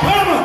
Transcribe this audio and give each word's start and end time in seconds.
Panama! 0.00 0.39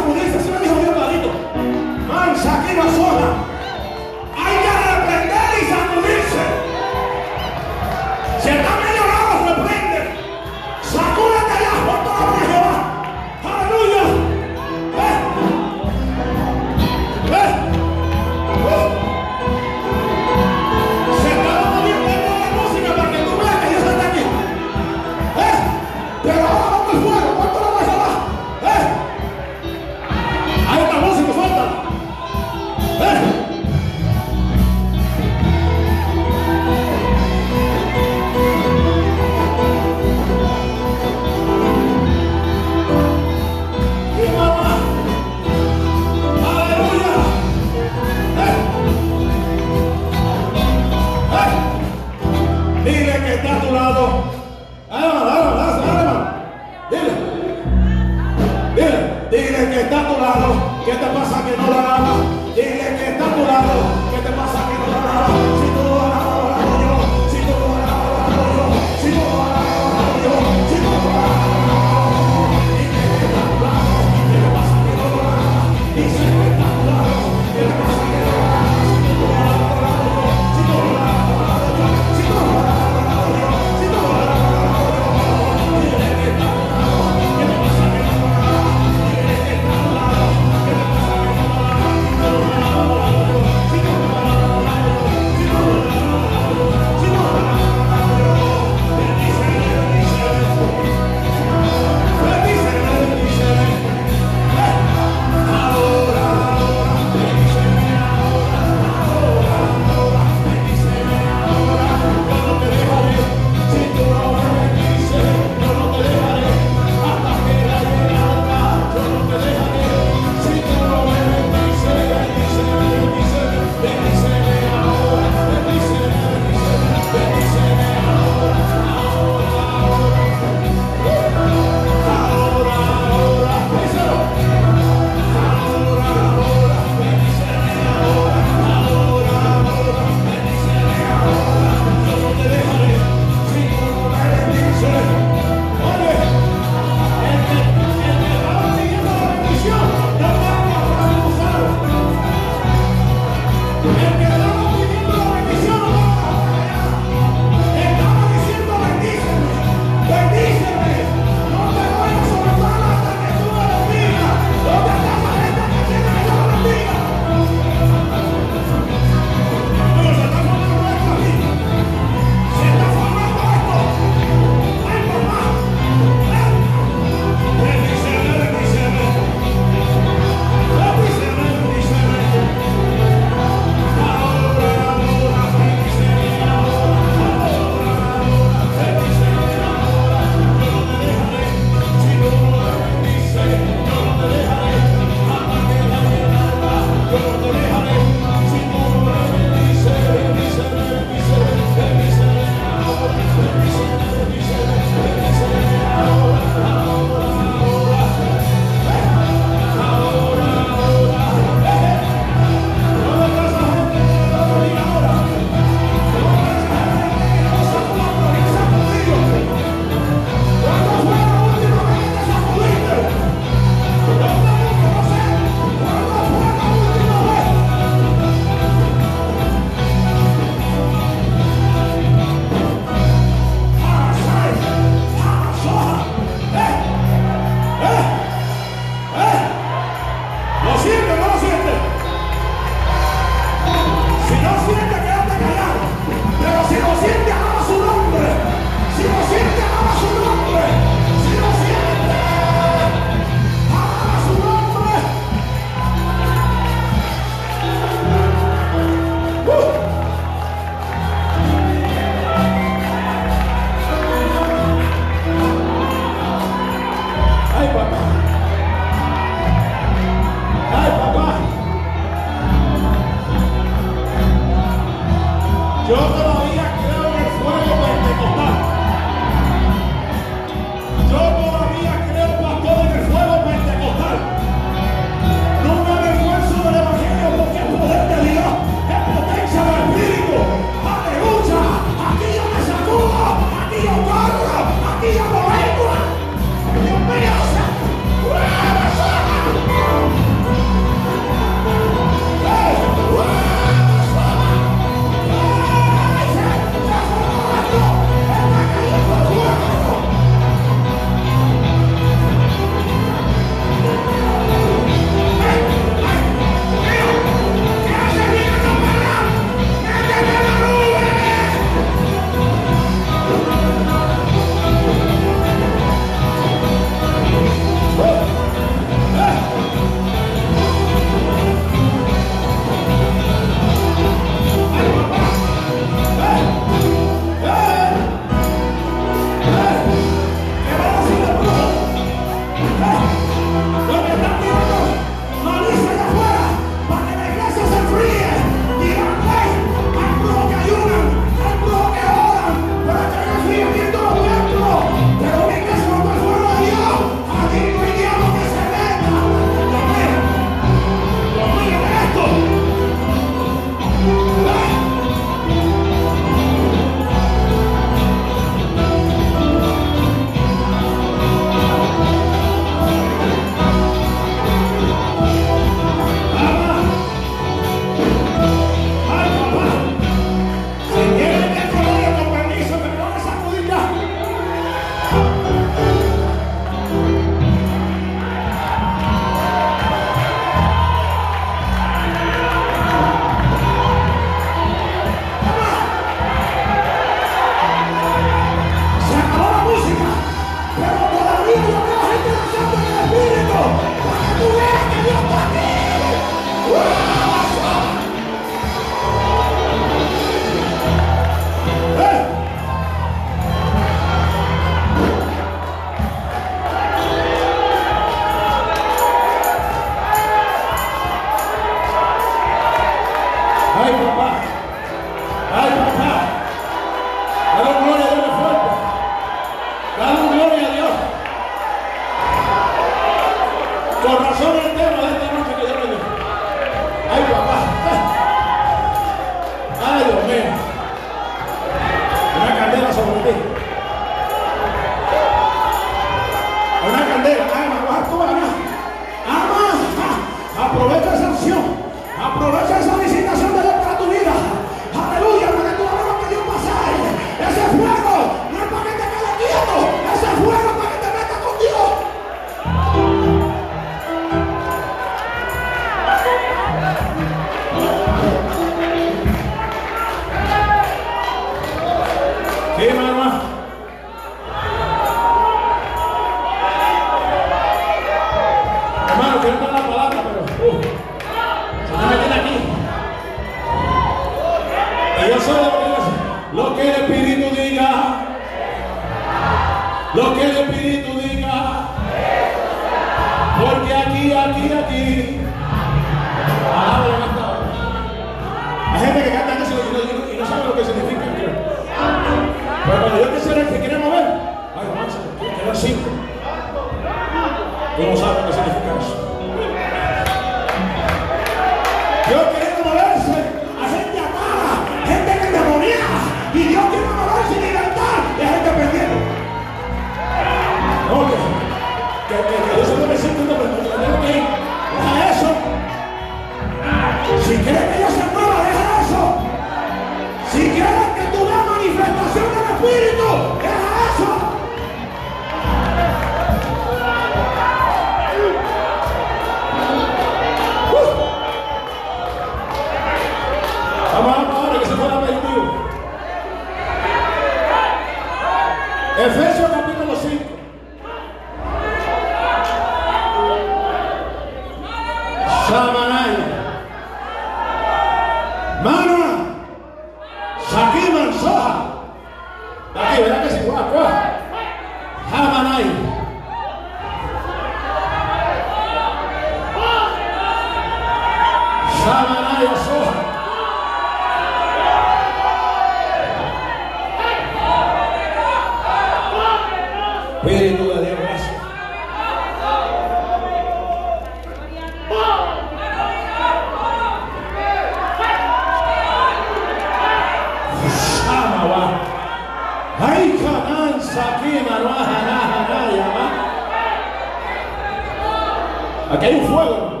Aquí 599.10 599.26
hay 599.26 599.34
un 599.34 599.46
fuego, 599.46 599.74
hermano. 599.74 600.00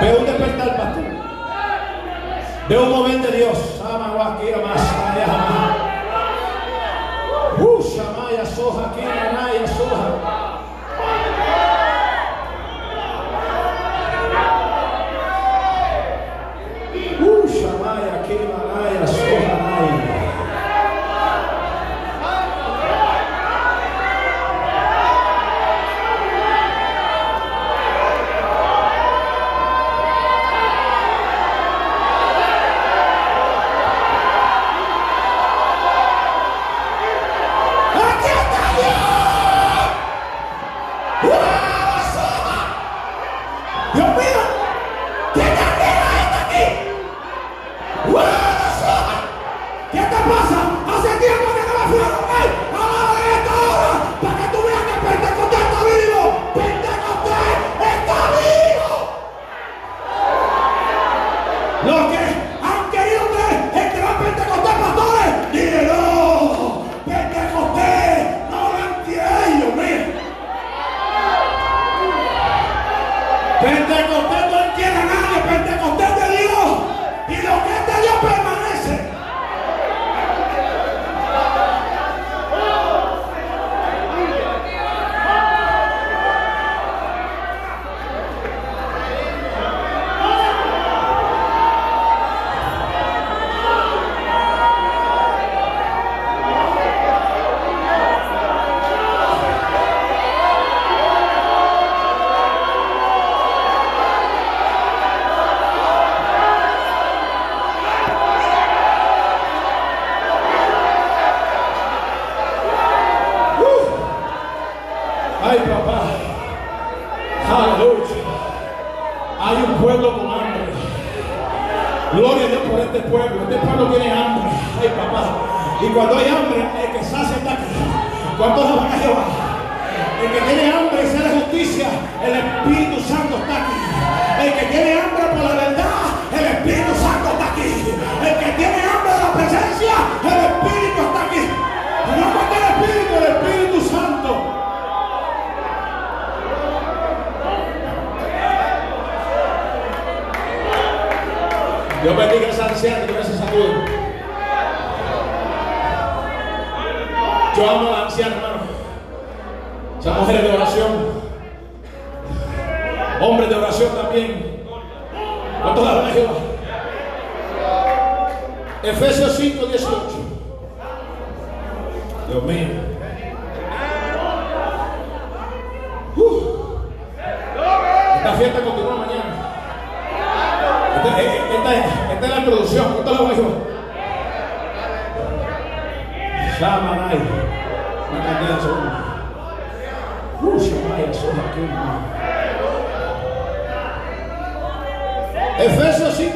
Veo 0.00 0.18
un 0.18 0.26
despertar, 0.26 0.76
pastor. 0.76 1.04
Veo 2.68 2.82
un 2.82 2.90
momento 2.90 3.28
de 3.30 3.36
Dios. 3.36 3.80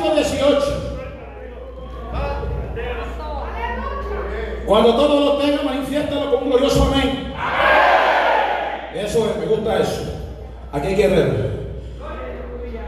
5, 0.07 0.15
18. 0.15 0.87
Cuando 4.67 4.97
todo 4.97 5.21
lo 5.21 5.37
tenga, 5.37 5.63
manifiéstalo 5.63 6.31
con 6.33 6.43
un 6.45 6.51
glorioso 6.51 6.93
amén. 6.93 7.33
Eso 8.95 9.31
es, 9.31 9.37
me 9.39 9.47
gusta 9.47 9.79
eso. 9.81 10.03
Aquí 10.73 10.89
hay 10.89 10.97
guerrero. 10.97 11.57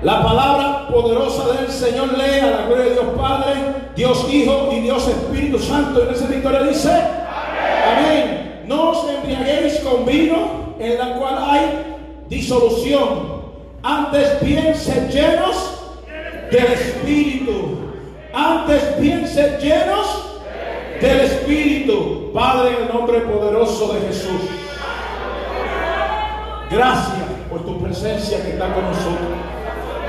La 0.03 0.23
palabra 0.23 0.89
poderosa 0.89 1.53
del 1.53 1.69
Señor 1.69 2.17
lea 2.17 2.47
la 2.47 2.67
gloria 2.67 2.85
de 2.85 2.93
Dios 2.93 3.07
Padre, 3.17 3.55
Dios 3.97 4.27
Hijo 4.33 4.71
y 4.73 4.81
Dios 4.81 5.09
Espíritu 5.09 5.59
Santo. 5.59 6.03
En 6.03 6.15
esa 6.15 6.27
victoria 6.27 6.63
dice: 6.63 6.91
Amén. 6.91 8.63
No 8.67 8.91
os 8.91 9.09
embriaguéis 9.09 9.81
con 9.81 10.05
vino 10.05 10.75
en 10.79 10.99
la 10.99 11.15
cual 11.15 11.39
hay 11.41 11.97
disolución. 12.29 13.39
Antes 13.83 14.41
bien 14.43 14.75
ser 14.75 15.09
llenos 15.09 15.68
del 16.51 16.73
Espíritu. 16.73 17.79
Antes 18.33 19.01
bien 19.01 19.27
ser 19.27 19.59
llenos 19.59 20.41
del 21.01 21.21
Espíritu. 21.21 22.31
Padre, 22.33 22.77
en 22.77 22.83
el 22.83 22.95
nombre 22.95 23.21
poderoso 23.21 23.95
de 23.95 24.01
Jesús. 24.09 24.43
Gracias 26.71 27.25
por 27.51 27.65
tu 27.65 27.83
presencia 27.83 28.43
que 28.43 28.51
está 28.51 28.73
con 28.75 28.85
nosotros. 28.85 29.29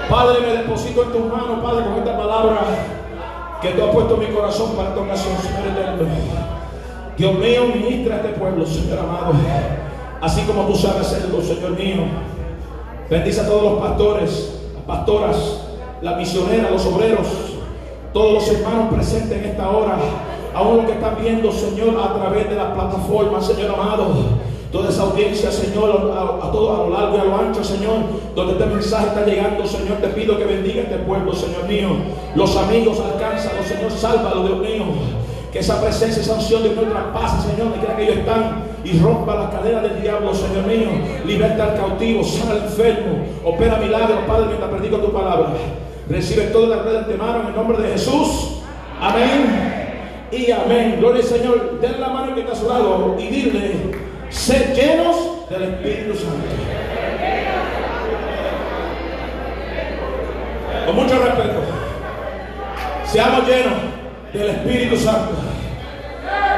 Padre, 0.09 0.41
me 0.41 0.53
deposito 0.61 1.03
en 1.03 1.11
tus 1.11 1.25
manos, 1.25 1.59
Padre, 1.63 1.85
con 1.85 1.95
esta 1.99 2.17
palabra 2.17 2.59
que 3.61 3.69
tú 3.69 3.83
has 3.83 3.89
puesto 3.91 4.15
en 4.15 4.19
mi 4.19 4.35
corazón 4.35 4.71
para 4.75 4.89
esta 4.89 5.01
ocasión, 5.01 5.37
Señor 5.41 5.67
eterno. 5.67 6.05
Dios 7.17 7.33
mío, 7.35 7.67
ministra 7.73 8.15
a 8.15 8.17
este 8.19 8.29
pueblo, 8.29 8.65
Señor 8.65 8.99
amado. 8.99 9.33
Así 10.21 10.41
como 10.41 10.63
tú 10.63 10.75
sabes 10.75 11.07
hacerlo, 11.07 11.41
Señor 11.41 11.71
mío. 11.71 12.03
Bendice 13.09 13.41
a 13.41 13.47
todos 13.47 13.63
los 13.63 13.81
pastores, 13.81 14.59
pastoras, 14.85 15.68
la 16.01 16.15
misionera, 16.15 16.69
los 16.69 16.85
obreros, 16.85 17.27
todos 18.13 18.33
los 18.33 18.47
hermanos 18.49 18.93
presentes 18.93 19.37
en 19.37 19.45
esta 19.51 19.69
hora, 19.69 19.97
aún 20.53 20.77
los 20.77 20.85
que 20.85 20.93
están 20.93 21.17
viendo, 21.21 21.51
Señor, 21.51 21.99
a 21.99 22.13
través 22.13 22.49
de 22.49 22.55
las 22.55 22.73
plataformas, 22.73 23.45
Señor 23.45 23.71
amado. 23.71 24.49
Toda 24.71 24.89
esa 24.89 25.01
audiencia, 25.01 25.51
Señor, 25.51 26.13
a, 26.15 26.51
todo 26.51 26.75
a 26.75 26.87
lo 26.87 26.89
largo 26.93 27.17
y 27.17 27.19
a 27.19 27.23
lo 27.23 27.35
ancho, 27.37 27.63
Señor, 27.63 27.95
donde 28.35 28.53
este 28.53 28.65
mensaje 28.67 29.07
está 29.07 29.25
llegando, 29.25 29.65
Señor, 29.65 29.97
te 29.97 30.09
pido 30.09 30.37
que 30.37 30.45
bendiga 30.45 30.83
este 30.83 30.97
pueblo, 30.97 31.33
Señor 31.33 31.67
mío. 31.67 31.89
Los 32.35 32.55
amigos, 32.55 32.99
alcánzalos, 32.99 33.65
Señor, 33.65 33.91
sálvalo, 33.91 34.43
Dios 34.43 34.59
mío. 34.59 34.83
Que 35.51 35.59
esa 35.59 35.81
presencia 35.81 36.21
y 36.21 36.25
sanción 36.25 36.61
de 36.61 36.75
nuestra 36.75 37.11
paz, 37.11 37.43
Señor, 37.43 37.73
de 37.73 37.79
que 37.79 38.03
ellos 38.03 38.17
están 38.17 38.63
y 38.83 38.99
rompa 38.99 39.35
la 39.35 39.49
cadena 39.49 39.81
del 39.81 40.03
diablo, 40.03 40.35
Señor 40.35 40.67
mío. 40.67 40.89
Liberta 41.25 41.63
al 41.63 41.75
cautivo, 41.75 42.23
sana 42.23 42.51
al 42.51 42.57
enfermo, 42.57 43.25
opera 43.43 43.77
milagros, 43.77 44.19
Padre, 44.27 44.45
mientras 44.49 44.69
predico 44.69 44.97
tu 44.97 45.11
palabra. 45.11 45.49
Recibe 46.09 46.45
toda 46.45 46.75
la 46.75 46.81
gloria 46.81 46.99
de 47.01 47.05
antemano 47.05 47.41
en 47.41 47.47
el 47.47 47.55
nombre 47.55 47.77
de 47.77 47.91
Jesús. 47.91 48.61
Amén. 48.99 50.27
Y 50.31 50.51
amén. 50.51 50.95
Gloria 50.99 51.21
al 51.21 51.27
Señor. 51.27 51.79
Den 51.79 52.01
la 52.01 52.09
mano 52.09 52.33
que 52.33 52.41
está 52.41 52.53
a 52.53 52.55
su 52.55 52.67
lado 52.67 53.15
y 53.19 53.27
dile, 53.27 53.75
sed 54.29 54.73
llenos 54.73 55.47
del 55.49 55.63
Espíritu 55.63 56.15
Santo. 56.15 56.47
Con 60.85 60.95
mucho 60.95 61.19
respeto. 61.19 61.61
Seamos 63.05 63.47
llenos 63.47 63.73
del 64.33 64.49
Espíritu 64.49 64.97
Santo. 64.97 65.31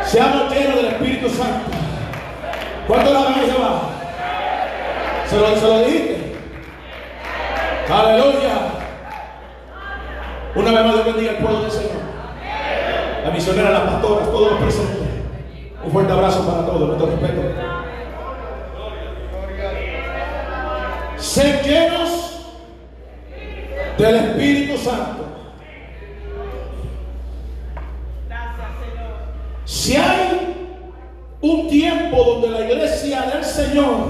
Seamos 0.05 0.53
llenos 0.53 0.75
del 0.77 0.85
Espíritu 0.85 1.29
Santo. 1.29 1.71
¿Cuánto 2.87 3.13
la 3.13 3.19
van 3.19 3.33
a 3.33 3.43
llevar? 3.43 3.81
¿Se 5.29 5.37
lo, 5.37 5.55
se 5.55 5.67
lo 5.67 5.79
dijiste? 5.79 6.35
Aleluya. 7.89 8.70
Una 10.53 10.71
vez 10.71 10.83
más 10.83 10.93
Dios 10.93 11.05
bendiga 11.05 11.31
el 11.31 11.37
pueblo 11.37 11.61
del 11.61 11.71
Señor. 11.71 11.91
La 13.23 13.31
misionera, 13.31 13.71
las 13.71 13.81
pastoras, 13.81 14.29
todos 14.31 14.51
los 14.51 14.61
presentes. 14.61 15.07
Un 15.83 15.91
fuerte 15.91 16.11
abrazo 16.11 16.45
para 16.45 16.65
todos, 16.65 16.87
nuestro 16.87 17.07
respeto. 17.07 17.41
Ser 21.17 21.63
llenos 21.63 22.09
del 23.97 24.15
Espíritu 24.15 24.77
Santo. 24.77 25.25
Si 29.63 29.95
hay 29.95 30.55
un 31.39 31.69
tiempo 31.69 32.23
donde 32.23 32.49
la 32.49 32.69
iglesia 32.69 33.21
del 33.21 33.43
Señor 33.43 34.09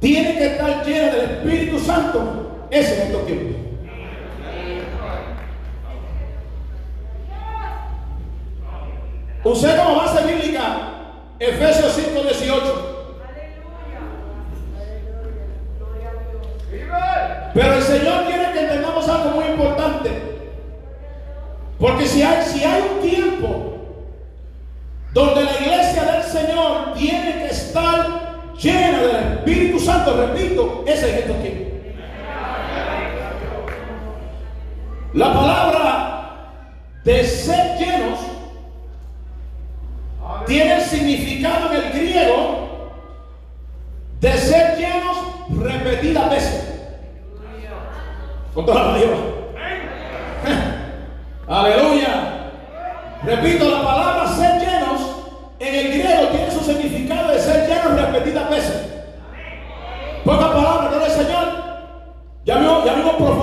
tiene 0.00 0.36
que 0.36 0.46
estar 0.46 0.84
llena 0.84 1.12
del 1.12 1.30
Espíritu 1.30 1.78
Santo, 1.78 2.66
ese 2.70 2.92
es 2.92 2.98
estos 3.06 3.26
tiempos. 3.26 3.57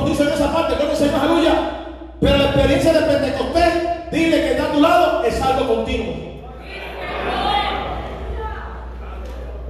Profundizo 0.06 0.24
en 0.24 0.34
esa 0.34 0.54
parte, 0.54 0.76
al 0.76 0.96
Señor, 0.96 1.16
aleluya. 1.16 1.54
Pero 2.20 2.38
la 2.38 2.46
experiencia 2.46 2.94
de 2.94 3.02
Pentecostés, 3.02 4.12
dile 4.12 4.42
que 4.42 4.52
está 4.52 4.66
a 4.66 4.72
tu 4.72 4.82
lado, 4.82 5.24
es 5.24 5.42
algo 5.42 5.76
continuo. 5.76 6.16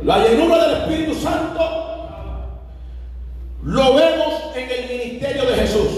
La 0.04 0.20
llenura 0.20 0.68
del 0.68 0.82
Espíritu 0.82 1.16
Santo 1.16 1.62
lo 3.64 3.96
vemos 3.96 4.56
en 4.56 4.70
el 4.70 4.88
ministerio 4.88 5.46
de 5.46 5.56
Jesús. 5.56 5.90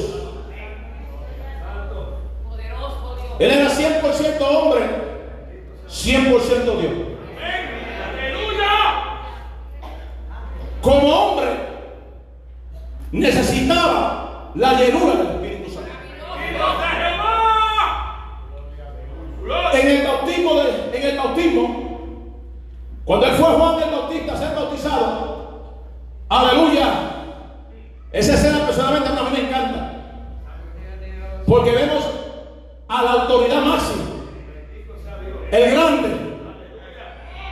Él 3.39 3.51
era 3.51 3.69
100% 3.69 4.41
hombre, 4.41 4.81
100% 5.89 6.79
Dios. 6.79 6.93
Como 10.81 11.07
hombre, 11.07 11.47
necesitaba 13.11 14.27
la 14.57 14.73
llenura 14.73 15.15
del 15.15 15.27
Espíritu 15.27 15.71
Santo. 15.71 15.91
En 19.73 19.87
el 19.87 20.07
bautismo, 20.07 20.55
de, 20.55 20.97
en 20.97 21.03
el 21.03 21.17
bautismo, 21.17 21.87
cuando 23.05 23.25
él 23.25 23.33
fue 23.35 23.45
Juan 23.45 23.83
el 23.83 23.91
Bautista 23.91 24.33
a 24.33 24.37
ser 24.37 24.55
bautizado, 24.55 25.73
aleluya, 26.27 26.87
esa 28.11 28.33
escena 28.33 28.65
personalmente 28.65 29.07
a 29.07 29.23
mí 29.23 29.29
me 29.31 29.47
encanta. 29.47 29.93
Porque 31.47 31.71
vemos 31.71 32.03
a 32.89 33.03
la 33.03 33.11
autoridad 33.11 33.61
máxima, 33.61 34.03
el 35.51 35.71
grande, 35.71 36.09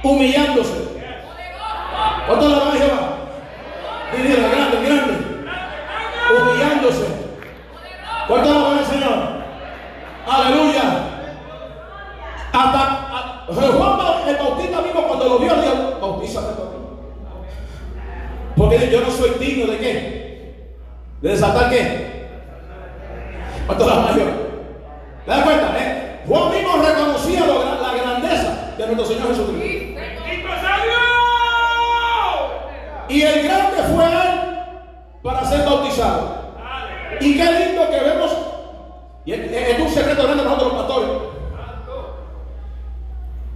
humillándose. 0.03 0.85
¿Cuánto 2.27 2.49
la 2.49 2.59
van 2.59 2.67
a 2.67 2.73
llevar? 2.73 3.15
Dile, 4.11 4.33
el 4.33 4.51
grande, 4.51 4.77
el 4.77 4.85
grande, 4.85 5.13
humillándose. 6.33 7.05
¿Cuánto 8.27 8.53
la 8.53 8.59
van 8.59 8.79
a 8.79 8.85
Señor? 8.85 9.13
Aleluya. 10.27 10.81
Hasta 12.51 12.79
a, 12.79 13.45
Juan 13.47 14.05
el 14.27 14.37
Bautista 14.37 14.81
mismo 14.81 15.07
cuando 15.07 15.29
lo 15.29 15.39
vio, 15.39 15.53
dijo, 15.55 15.99
bautízame 16.01 16.47
Porque 18.55 18.89
yo 18.89 19.01
no 19.01 19.11
soy 19.11 19.31
digno 19.39 19.71
de 19.71 19.77
qué? 19.77 20.75
¿De 21.21 21.29
desatar 21.29 21.69
qué? 21.69 22.15
¿Cuánto 23.67 23.87
la 23.87 23.95
van 23.95 24.07
a 24.07 24.11
llevar? 24.17 24.33
¿Te 25.25 25.31
das 25.31 25.43
cuenta? 25.43 25.75
Eh? 25.77 26.21
Juan 26.27 26.51
mismo 26.51 26.77
reconocía 26.77 27.45
lo, 27.45 27.81
la 27.81 27.93
grandeza 27.93 28.73
de 28.77 28.85
nuestro 28.87 29.05
Señor 29.05 29.27
Jesucristo. 29.29 30.01
Y 33.07 33.21
el 33.21 33.43
grande 33.43 33.83
fue 33.93 34.05
él 34.05 34.39
para 35.21 35.45
ser 35.45 35.65
bautizado. 35.65 36.45
Y 37.19 37.37
qué 37.37 37.51
lindo 37.51 37.89
que 37.89 37.99
vemos. 37.99 38.31
Y 39.25 39.33
es, 39.33 39.51
es 39.51 39.79
un 39.79 39.89
secreto 39.89 40.23
grande 40.23 40.43
para 40.43 40.55
nosotros 40.55 40.73
los 40.73 40.85
pastores. 40.85 41.35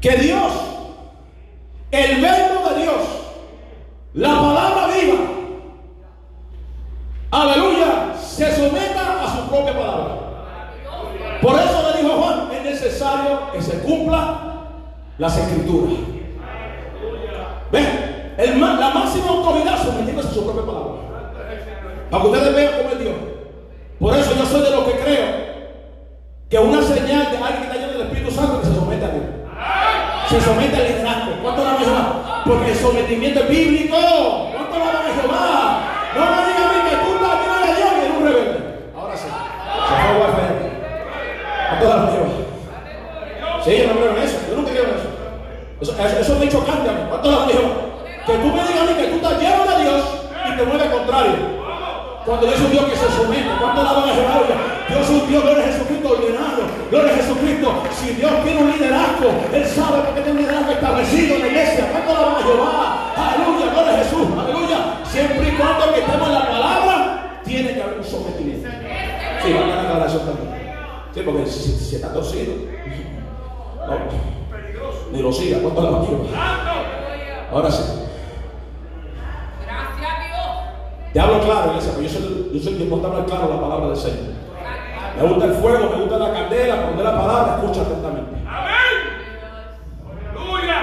Que 0.02 0.16
Dios, 0.16 0.54
el 1.91 2.21
verbo 2.21 2.69
de 2.69 2.82
Dios, 2.82 3.02
la 4.13 4.30
palabra 4.30 4.88
viva, 4.88 5.17
aleluya, 7.32 8.15
se 8.19 8.56
someta 8.56 9.23
a 9.23 9.36
su 9.36 9.49
propia 9.49 9.73
palabra. 9.73 10.15
Por 11.41 11.56
eso 11.56 11.91
le 11.91 12.02
dijo 12.02 12.13
a 12.13 12.17
Juan, 12.17 12.52
es 12.52 12.63
necesario 12.63 13.52
que 13.54 13.62
se 13.62 13.80
cumpla 13.80 14.65
las 15.17 15.38
escrituras. 15.38 15.99
¿Ven? 17.71 18.10
La 18.38 18.89
máxima 18.91 19.30
autoridad 19.30 19.84
sometiéndose 19.84 20.30
a 20.30 20.32
su 20.32 20.43
propia 20.43 20.65
palabra. 20.65 20.93
Para 22.10 22.23
que 22.23 22.30
ustedes 22.30 22.56
vean 22.56 22.73
cómo 22.78 22.89
es 22.91 22.99
Dios. 22.99 23.15
Por 23.99 24.15
eso 24.15 24.36
yo 24.36 24.45
soy 24.45 24.62
de 24.62 24.71
los 24.71 24.84
que 24.86 24.99
creo 24.99 25.25
que 26.49 26.58
una 26.58 26.82
señal 26.82 27.32
de 27.32 27.38
alguien 27.38 27.58
que 27.58 27.67
está 27.67 27.75
lleno 27.75 27.93
del 27.93 28.02
Espíritu 28.02 28.32
Santo 28.32 28.62
que 28.62 28.67
se 28.67 28.75
somete 28.75 29.06
a 29.06 29.10
Dios. 29.10 29.25
Se 30.30 30.41
somete 30.41 30.75
al 30.75 30.84
liderazgo. 30.84 31.09
Sometimiento 32.80 33.42
es 33.42 33.50
bíblico. 33.50 33.96
¿Cuánto 33.96 34.80
la 34.80 34.86
van 34.86 34.96
a 34.96 35.22
Jehová? 35.22 35.82
No 36.15 36.22
me 36.26 36.38
digan 36.48 36.89
que 36.89 36.96
tú 37.04 37.10
estás 37.15 37.36
lleno 37.39 37.58
de 37.60 37.76
Dios 37.76 37.89
y 37.94 38.00
eres 38.00 38.18
un 38.18 38.24
rebelde. 38.26 38.60
Ahora 38.96 39.15
sí. 39.18 39.28
Se 39.28 39.94
fue 40.00 40.12
wifi 40.20 40.42
aquí. 40.50 40.68
¿Cuánto 41.70 41.86
la 41.89 41.96
van 41.96 42.08
a 42.08 42.12
Jehová? 42.12 42.30
Sí, 43.63 43.78
yo 43.78 43.88
no 43.88 43.94
creo 44.00 44.12
en 44.18 44.24
eso. 44.24 44.38
Yo 44.50 44.56
nunca 44.56 44.72
creo 44.72 44.84
en 44.84 44.96
eso. 44.96 45.10
Eso, 45.82 45.92
eso, 45.92 46.20
eso 46.20 46.39
me 46.39 46.50
chocante 46.50 46.89
a 46.89 46.94
mí. 46.94 47.02
¿Cuánto 47.10 47.32
la 47.32 47.38
van 47.38 47.50
a 47.50 47.52
Jehová? 47.52 47.76
Que 48.26 48.34
tú 48.34 48.48
me 48.48 48.62
digas 48.63 48.82
a 48.82 48.86
mí 48.86 48.94
que 48.94 49.08
tú 49.08 49.15
estás 49.15 49.39
lleno 49.39 49.63
de 49.65 49.84
Dios 49.84 50.02
y 50.48 50.58
te 50.58 50.63
mueves 50.63 50.89
contrario. 50.89 51.60
Cuando 52.26 52.48
es 52.48 52.60
un 52.60 52.72
Dios 52.72 52.86
que 52.86 52.96
se 52.96 53.10
somete, 53.12 53.50
¿cuánto 53.60 53.84
la 53.84 53.94
van 53.94 54.10
a 54.10 54.13
Jehová? 54.13 54.42
Es 54.89 55.10
un 55.10 55.28
Dios, 55.28 55.44
gloria 55.44 55.63
a 55.63 55.68
Jesucristo 55.68 56.10
ordenado. 56.10 56.79
Gloria 56.89 57.13
a 57.13 57.15
Jesucristo. 57.17 57.84
Si 57.91 58.13
Dios 58.13 58.32
tiene 58.43 58.62
un 58.62 58.71
liderazgo, 58.71 59.30
Él 59.54 59.65
sabe 59.65 60.02
por 60.02 60.15
qué 60.15 60.21
tiene 60.21 60.32
un 60.32 60.45
liderazgo 60.45 60.71
establecido 60.71 61.36
en 61.36 61.41
la 61.41 61.47
iglesia. 61.47 61.91
¿Cuánto 61.91 62.13
la 62.13 62.38
a 62.38 62.41
Jehová? 62.41 63.13
Aleluya, 63.15 63.71
gloria 63.71 63.93
a 63.93 63.97
Jesús. 63.97 64.28
Aleluya. 64.38 64.78
Siempre 65.06 65.49
y 65.49 65.52
cuando 65.56 65.93
que 65.93 65.99
estemos 65.99 66.28
en 66.28 66.34
la 66.34 66.49
palabra, 66.49 67.41
tiene 67.45 67.73
que 67.73 67.82
haber 67.84 67.97
un 67.99 68.04
sometimiento. 68.04 68.69
Sí, 69.43 69.54
va 69.54 69.63
a 69.63 69.67
la 69.67 69.82
aclaración 69.82 70.25
también. 70.25 70.49
Sí, 71.13 71.21
porque 71.23 71.45
si, 71.45 71.71
si 71.71 71.95
está 71.95 72.13
torcido, 72.13 72.54
no, 73.88 73.97
ni 75.12 75.21
lo 75.21 75.32
siga. 75.32 75.60
¿Cuánto 75.60 75.82
la 75.82 75.89
a? 75.89 77.52
Ahora 77.52 77.71
sí. 77.71 77.84
Te 81.13 81.19
hablo 81.19 81.39
claro, 81.41 81.71
iglesia, 81.71 81.91
porque 81.93 82.08
yo 82.08 82.19
soy, 82.19 82.52
yo 82.54 82.60
soy 82.63 82.75
quien 82.75 82.89
hablar 82.93 83.25
claro 83.25 83.49
la 83.49 83.62
palabra 83.62 83.88
del 83.88 83.97
Señor. 83.97 84.49
Me 85.20 85.28
gusta 85.28 85.46
el 85.48 85.54
fuego, 85.56 85.90
me 85.90 86.02
gusta 86.02 86.18
la 86.18 86.34
candela, 86.34 86.90
poner 86.90 87.04
la 87.04 87.20
palabra, 87.20 87.58
escucha 87.58 87.82
atentamente. 87.82 88.38
Amén. 88.48 88.76
Aleluya. 90.32 90.78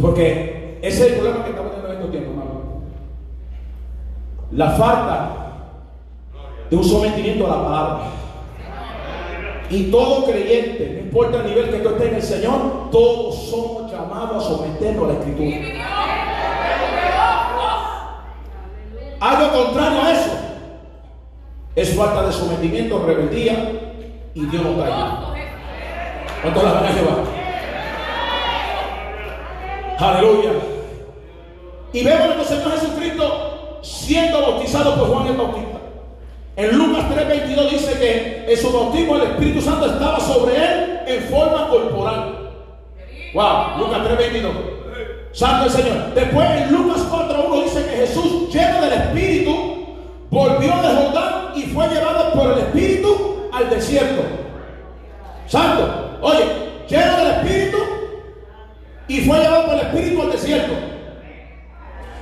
Porque 0.00 0.80
ese 0.82 1.06
es 1.06 1.12
el 1.12 1.18
problema 1.18 1.44
que 1.44 1.50
estamos 1.50 1.70
teniendo 1.70 1.92
en 1.92 1.96
estos 1.96 2.10
tiempos, 2.10 2.32
hermano. 2.32 2.60
La 4.50 4.70
falta 4.70 5.30
de 6.68 6.76
un 6.76 6.84
sometimiento 6.84 7.46
a 7.46 7.56
la 7.56 7.62
palabra. 7.62 7.98
Y 9.70 9.90
todo 9.92 10.24
creyente, 10.24 10.94
no 10.94 10.98
importa 11.00 11.38
el 11.38 11.46
nivel 11.46 11.70
que 11.70 11.78
tú 11.78 11.90
estés 11.90 12.08
en 12.08 12.14
el 12.16 12.22
Señor, 12.22 12.90
todos 12.90 13.48
somos 13.48 13.92
llamados 13.92 14.44
a 14.44 14.48
someternos 14.48 15.04
a 15.04 15.12
la 15.12 15.18
Escritura. 15.20 15.56
Algo 19.20 19.64
contrario 19.64 19.97
a 22.00 22.04
eso 22.04 22.04
es 22.04 22.14
falta 22.14 22.26
de 22.26 22.32
sometimiento, 22.32 23.04
rebeldía 23.04 23.72
y 24.34 24.46
Dios 24.46 24.62
no 24.62 24.70
trae. 24.72 24.92
¿Cuánto 26.42 26.62
la 26.62 26.72
van 26.72 26.84
a? 26.84 26.88
Aleluya. 29.98 30.50
Y 31.92 32.04
vemos 32.04 32.22
a 32.22 32.34
nuestro 32.34 32.56
Señor 32.56 32.78
Jesucristo 32.78 33.78
siendo 33.82 34.42
bautizado 34.42 34.94
por 34.96 35.08
Juan 35.08 35.26
el 35.26 35.36
Bautista. 35.36 35.78
En 36.56 36.76
Lucas 36.76 37.04
3:22 37.10 37.70
dice 37.70 37.98
que 37.98 38.52
en 38.52 38.58
su 38.58 38.72
bautismo 38.72 39.16
el 39.16 39.22
Espíritu 39.22 39.60
Santo 39.60 39.86
estaba 39.86 40.20
sobre 40.20 40.56
él 40.56 41.00
en 41.06 41.22
forma 41.24 41.68
corporal. 41.68 42.50
Wow, 43.34 43.78
Lucas 43.78 44.00
3:22. 44.04 44.52
Santo 45.32 45.64
el 45.66 45.70
Señor. 45.70 46.14
Después 46.14 46.48
en 46.50 46.72
Lucas 46.72 47.02
4:1 47.10 47.62
dice 47.64 47.84
que 47.84 47.96
Jesús, 47.96 48.52
lleno 48.52 48.80
del 48.82 48.92
Espíritu, 48.92 49.78
volvió 50.30 50.76
de 50.82 50.87
fue 51.78 51.88
llevado 51.90 52.32
por 52.32 52.50
el 52.50 52.58
Espíritu 52.58 53.50
al 53.52 53.70
desierto. 53.70 54.22
Santo, 55.46 56.18
oye, 56.22 56.44
lleno 56.88 57.16
del 57.18 57.26
Espíritu 57.28 57.78
y 59.06 59.20
fue 59.20 59.38
llevado 59.38 59.66
por 59.66 59.74
el 59.74 59.80
Espíritu 59.82 60.22
al 60.22 60.32
desierto. 60.32 60.72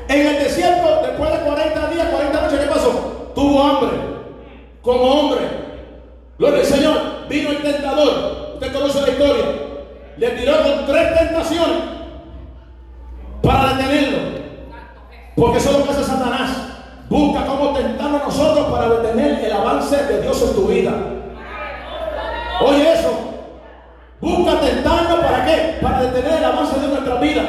En 0.09 0.27
el 0.27 0.39
desierto, 0.45 1.01
después 1.07 1.33
de 1.33 1.39
40 1.39 1.91
días, 1.91 2.07
40 2.07 2.41
noches, 2.43 2.61
¿qué 2.61 2.67
pasó? 2.67 3.33
Tuvo 3.35 3.63
hambre 3.63 3.99
como 4.83 5.03
hombre. 5.03 5.41
Gloria 6.39 6.61
al 6.61 6.67
Señor. 6.67 7.01
Vino 7.31 7.51
el 7.51 7.63
tentador. 7.63 8.53
Usted 8.55 8.73
conoce 8.75 9.01
la 9.01 9.09
historia. 9.09 9.45
Le 10.19 10.31
tiró 10.33 10.53
con 10.63 10.87
tres 10.87 11.19
tentaciones 11.19 11.79
para 13.43 13.75
detenerlo. 13.75 14.19
Porque 15.35 15.59
eso 15.59 15.71
es 15.71 15.79
lo 15.79 15.85
que 15.85 15.91
hace 15.93 16.05
Satanás. 16.05 16.76
Busca 17.09 17.47
cómo 17.47 17.73
tentarnos 17.73 18.23
a 18.23 18.25
nosotros 18.25 18.67
para 18.67 18.89
detener 18.89 19.45
el 19.45 19.53
avance 19.53 19.97
de 19.97 20.23
Dios 20.23 20.43
en 20.43 20.55
tu 20.55 20.67
vida. 20.67 20.93
Oye 22.61 22.93
eso. 22.93 23.11
Busca 24.21 24.61
tentarnos 24.61 25.21
para 25.21 25.45
qué? 25.45 25.79
Para 25.81 26.03
detener 26.03 26.39
el 26.39 26.45
avance 26.45 26.81
de 26.81 26.89
nuestra 26.89 27.15
vida. 27.17 27.43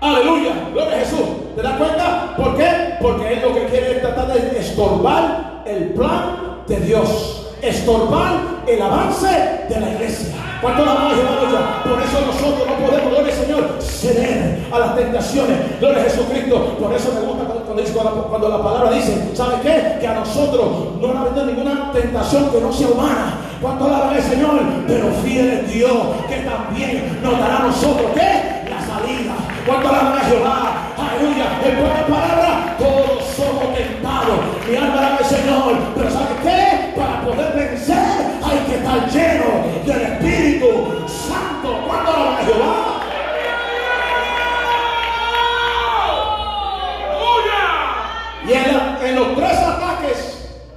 Aleluya. 0.00 0.52
Gloria 0.72 0.96
a 0.96 0.98
Jesús. 1.00 1.54
¿Te 1.54 1.62
das 1.62 1.76
cuenta? 1.76 2.34
¿Por 2.36 2.56
qué? 2.56 2.96
Porque 3.00 3.32
Él 3.34 3.42
lo 3.42 3.54
que 3.54 3.66
quiere 3.66 3.92
es 3.92 4.02
tratar 4.02 4.28
de 4.28 4.58
estorbar 4.58 5.62
el 5.66 5.90
plan 5.92 6.64
de 6.66 6.80
Dios, 6.80 7.54
estorbar 7.62 8.62
el 8.66 8.82
avance 8.82 9.28
de 9.68 9.80
la 9.80 9.90
iglesia. 9.90 10.49
¿Cuánto 10.60 10.84
la 10.84 10.94
vamos 10.94 11.12
a 11.12 11.16
ya? 11.16 11.82
Por 11.84 12.02
eso 12.02 12.20
nosotros 12.26 12.68
no 12.68 12.86
podemos, 12.86 13.10
gloria 13.10 13.32
al 13.32 13.40
Señor, 13.40 13.76
ceder 13.80 14.68
a 14.70 14.78
las 14.78 14.96
tentaciones. 14.96 15.80
Gloria 15.80 16.00
a 16.00 16.04
Jesucristo. 16.04 16.76
Por 16.78 16.92
eso 16.92 17.12
me 17.14 17.20
gusta 17.20 17.44
cuando, 17.92 18.24
cuando, 18.24 18.48
la 18.48 18.62
palabra 18.62 18.90
dice, 18.92 19.30
¿sabe 19.34 19.54
qué? 19.62 19.98
Que 20.00 20.06
a 20.06 20.14
nosotros 20.14 21.00
no 21.00 21.14
nos 21.14 21.24
venido 21.24 21.46
ninguna 21.46 21.92
tentación 21.92 22.50
que 22.50 22.60
no 22.60 22.72
sea 22.72 22.88
humana. 22.88 23.38
¿Cuánto 23.60 23.88
la 23.88 24.16
el 24.16 24.22
Señor? 24.22 24.60
Pero 24.86 25.10
fiel 25.24 25.48
es 25.48 25.72
Dios 25.72 25.92
que 26.28 26.36
también 26.40 27.18
nos 27.22 27.38
dará 27.38 27.58
a 27.58 27.66
nosotros, 27.66 28.10
¿qué? 28.14 28.68
La 28.68 28.80
salida. 28.80 29.34
¿Cuánto 29.66 29.92
la 29.92 29.98
a 29.98 30.20
Jehová? 30.20 30.92
Aleluya. 30.96 31.46
En 31.64 31.80
buena 31.80 32.06
palabra, 32.06 32.76
todos 32.78 33.24
somos 33.36 33.74
tentados. 33.74 34.38
Mi 34.68 34.76
alma 34.76 35.19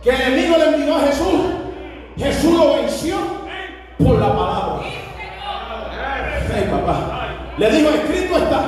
que 0.04 0.10
el 0.10 0.22
enemigo 0.22 0.58
le 0.58 0.66
envió 0.66 0.96
a 0.96 1.02
Jesús, 1.02 1.42
Jesús 2.18 2.58
lo 2.58 2.74
venció 2.76 3.18
por 3.98 4.20
la 4.20 4.28
palabra. 4.28 4.84
Ay, 6.54 6.68
papá. 6.70 7.28
Le 7.58 7.72
dijo, 7.72 7.90
escrito 7.90 8.38
está. 8.38 8.62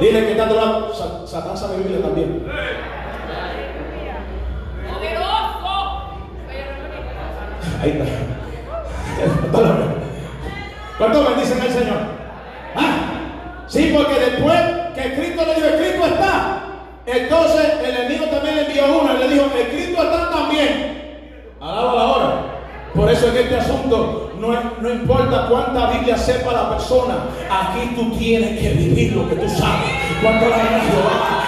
Dile 0.00 0.20
que 0.20 0.30
está 0.32 0.44
a 0.44 0.48
tu 0.48 0.54
lado. 0.54 1.26
Satán 1.26 1.56
sabe 1.56 1.78
Biblia 1.78 2.02
también. 2.02 2.44
Ahí 7.82 7.90
está. 7.90 8.04
¿Cuánto 10.98 11.24
bendicen 11.24 11.60
al 11.60 11.70
Señor? 11.70 11.98
¿Ah? 12.74 12.96
Sí, 13.68 13.92
porque 13.96 14.14
después 14.20 14.60
que 14.94 15.14
Cristo 15.14 15.44
le 15.46 15.54
dijo. 15.54 15.81
Entonces 17.06 17.72
el 17.84 17.96
enemigo 17.96 18.26
también 18.26 18.56
le 18.56 18.66
envió 18.66 19.00
uno 19.00 19.14
y 19.14 19.18
le 19.18 19.28
dijo, 19.28 19.46
escrito 19.56 20.02
está 20.02 20.30
también. 20.30 21.24
Alaba 21.60 21.94
la 21.94 22.04
hora. 22.04 22.42
Por 22.94 23.10
eso 23.10 23.28
en 23.28 23.36
este 23.36 23.56
asunto 23.56 24.32
no, 24.38 24.90
importa 24.90 25.46
cuánta 25.48 25.90
Biblia 25.90 26.16
sepa 26.16 26.52
la 26.52 26.70
persona, 26.70 27.14
aquí 27.48 27.94
tú 27.94 28.10
tienes 28.18 28.60
que 28.60 28.70
vivir 28.70 29.12
lo 29.12 29.28
que 29.28 29.36
tú 29.36 29.48
sabes. 29.48 29.90
Cuánto 30.20 30.48
la 30.48 30.56
Jehová. 30.56 31.42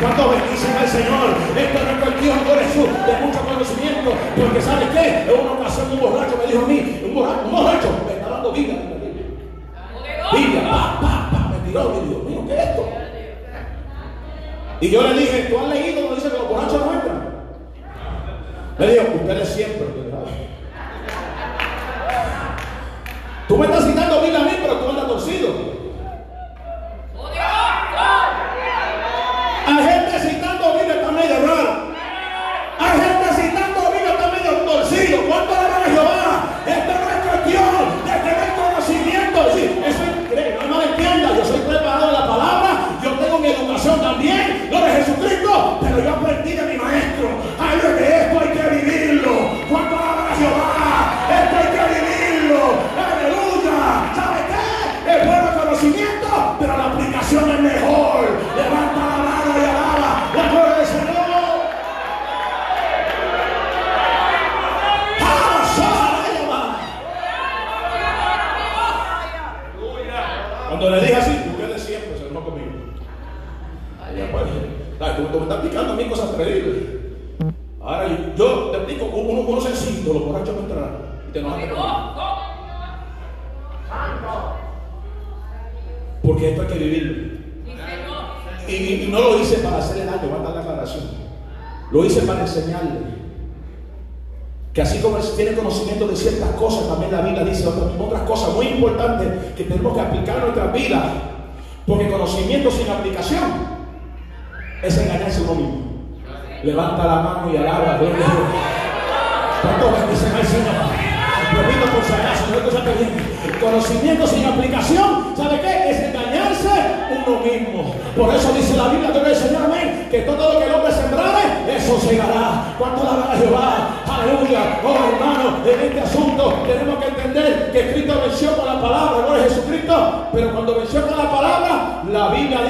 Cuánto 0.00 0.30
bendicen 0.30 0.76
al 0.76 0.88
Señor. 0.88 1.34
Esto 1.56 1.78
no 1.84 1.90
es 1.90 1.98
cuestión, 2.02 2.38
por 2.40 2.58
Jesús, 2.58 2.88
de 3.06 3.26
mucho 3.26 3.40
conocimiento. 3.40 4.12
Porque 4.36 4.60
¿sabes 4.62 4.88
qué? 4.90 5.32
En 5.32 5.40
una 5.40 5.52
ocasión 5.52 5.90
un 5.92 6.00
borracho 6.00 6.38
me 6.38 6.52
dijo 6.52 6.64
a 6.64 6.68
mí, 6.68 7.00
un 7.04 7.14
borracho, 7.14 7.42
un 7.44 7.50
borracho 7.50 7.88
me 8.06 8.12
está 8.12 8.28
dando 8.28 8.52
Biblia. 8.52 8.76
Biblia, 10.32 10.70
pa, 10.70 11.00
pa, 11.00 11.30
pa, 11.32 11.48
me 11.50 11.66
tiró. 11.66 11.94
Y 11.94 12.08
Dios 12.08 12.22
mío, 12.24 12.44
¿qué 12.46 12.54
es 12.54 12.68
esto? 12.68 12.87
Y 14.80 14.90
yo 14.90 15.02
le 15.02 15.18
dije, 15.18 15.48
¿tú 15.50 15.58
has 15.58 15.68
leído 15.68 16.00
cuando 16.02 16.14
dice 16.14 16.30
que 16.30 16.38
los 16.38 16.48
borrachos 16.48 16.80
no? 16.80 16.98
Me 18.78 18.86
dijo, 18.86 19.04
ustedes 19.16 19.48
siempre. 19.48 19.86
Tú 23.48 23.56
me 23.56 23.66
estás 23.66 23.86
citando 23.86 24.20
Biblia 24.20 24.40
a 24.40 24.44
mí, 24.44 24.52
pero 24.60 24.74
tú 24.74 24.90
andas 24.90 25.08
torcido. 25.08 25.77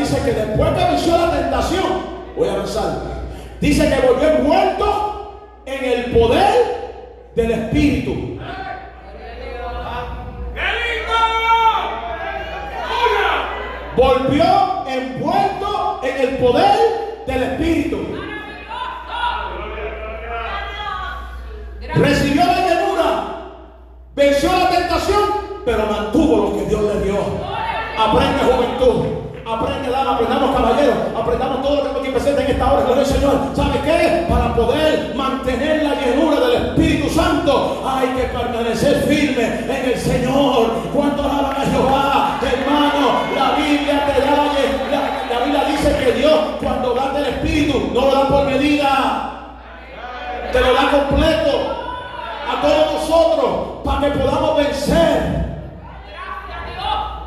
Dice 0.08 0.22
que 0.24 0.32
después 0.32 0.70
que 0.70 0.84
venció 0.84 1.18
la 1.18 1.30
tentación, 1.30 1.84
voy 2.34 2.48
a 2.48 2.52
avanzar, 2.52 3.02
dice 3.60 3.88
que 3.90 4.06
volvió 4.06 4.28
envuelto 4.30 5.60
en 5.66 5.84
el 5.84 6.04
poder 6.12 7.32
del 7.34 7.50
Espíritu. 7.50 8.38
volvió 13.96 14.86
envuelto 14.86 16.00
en 16.04 16.20
el 16.20 16.36
poder 16.38 17.24
del 17.26 17.42
Espíritu. 17.42 17.98
Recibió 21.94 22.46
la 22.46 22.68
llenura, 22.68 23.24
venció 24.14 24.52
la 24.52 24.70
tentación, 24.70 25.20
pero 25.64 25.86
mantuvo 25.86 26.36
lo 26.44 26.58
que 26.58 26.66
Dios 26.66 26.94
le 26.94 27.00
dio. 27.02 27.18
Aprende 27.98 28.44
juventud. 28.44 29.17
Aprende, 29.48 29.88
dama, 29.88 30.12
aprendamos 30.12 30.54
caballeros, 30.54 30.94
aprendamos 31.16 31.62
todo 31.62 31.76
lo 31.76 31.94
que 31.94 32.00
aquí 32.00 32.10
presente 32.10 32.44
en 32.44 32.50
esta 32.50 32.70
hora, 32.70 32.82
gloria 32.84 33.02
al 33.02 33.06
Señor. 33.06 33.32
¿Sabe 33.54 33.80
qué? 33.80 34.26
Para 34.28 34.54
poder 34.54 35.14
mantener 35.14 35.84
la 35.84 35.94
llenura 35.94 36.38
del 36.38 36.66
Espíritu 36.66 37.08
Santo, 37.08 37.82
hay 37.86 38.08
que 38.08 38.24
permanecer 38.24 39.06
firme 39.08 39.44
en 39.64 39.90
el 39.90 39.98
Señor. 39.98 40.70
¿Cuánto 40.92 41.22
alaban 41.22 41.62
a 41.62 41.64
Jehová? 41.64 42.40
Hermano, 42.42 43.20
la 43.34 43.52
Biblia 43.56 44.04
te 44.04 44.20
da 44.20 44.36
la, 44.36 45.38
la 45.38 45.44
Biblia 45.46 45.64
dice 45.64 45.96
que 45.96 46.12
Dios 46.12 46.38
cuando 46.62 46.92
da 46.92 47.14
el 47.16 47.24
Espíritu 47.24 47.90
no 47.94 48.02
lo 48.02 48.14
da 48.14 48.28
por 48.28 48.44
medida, 48.44 49.56
te 50.52 50.60
lo 50.60 50.74
da 50.74 50.90
completo 50.90 51.50
a 52.46 52.60
todos 52.60 52.92
nosotros 53.00 53.82
para 53.82 54.00
que 54.12 54.18
podamos 54.18 54.58
vencer. 54.58 55.38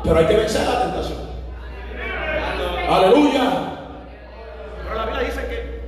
Pero 0.04 0.16
hay 0.16 0.26
que 0.26 0.36
vencer 0.36 0.68
la 0.68 0.82
tentación. 0.82 1.21
Aleluya. 2.88 3.42
Pero 4.82 4.94
la 4.94 5.06
Biblia 5.06 5.24
dice 5.24 5.46
que. 5.46 5.82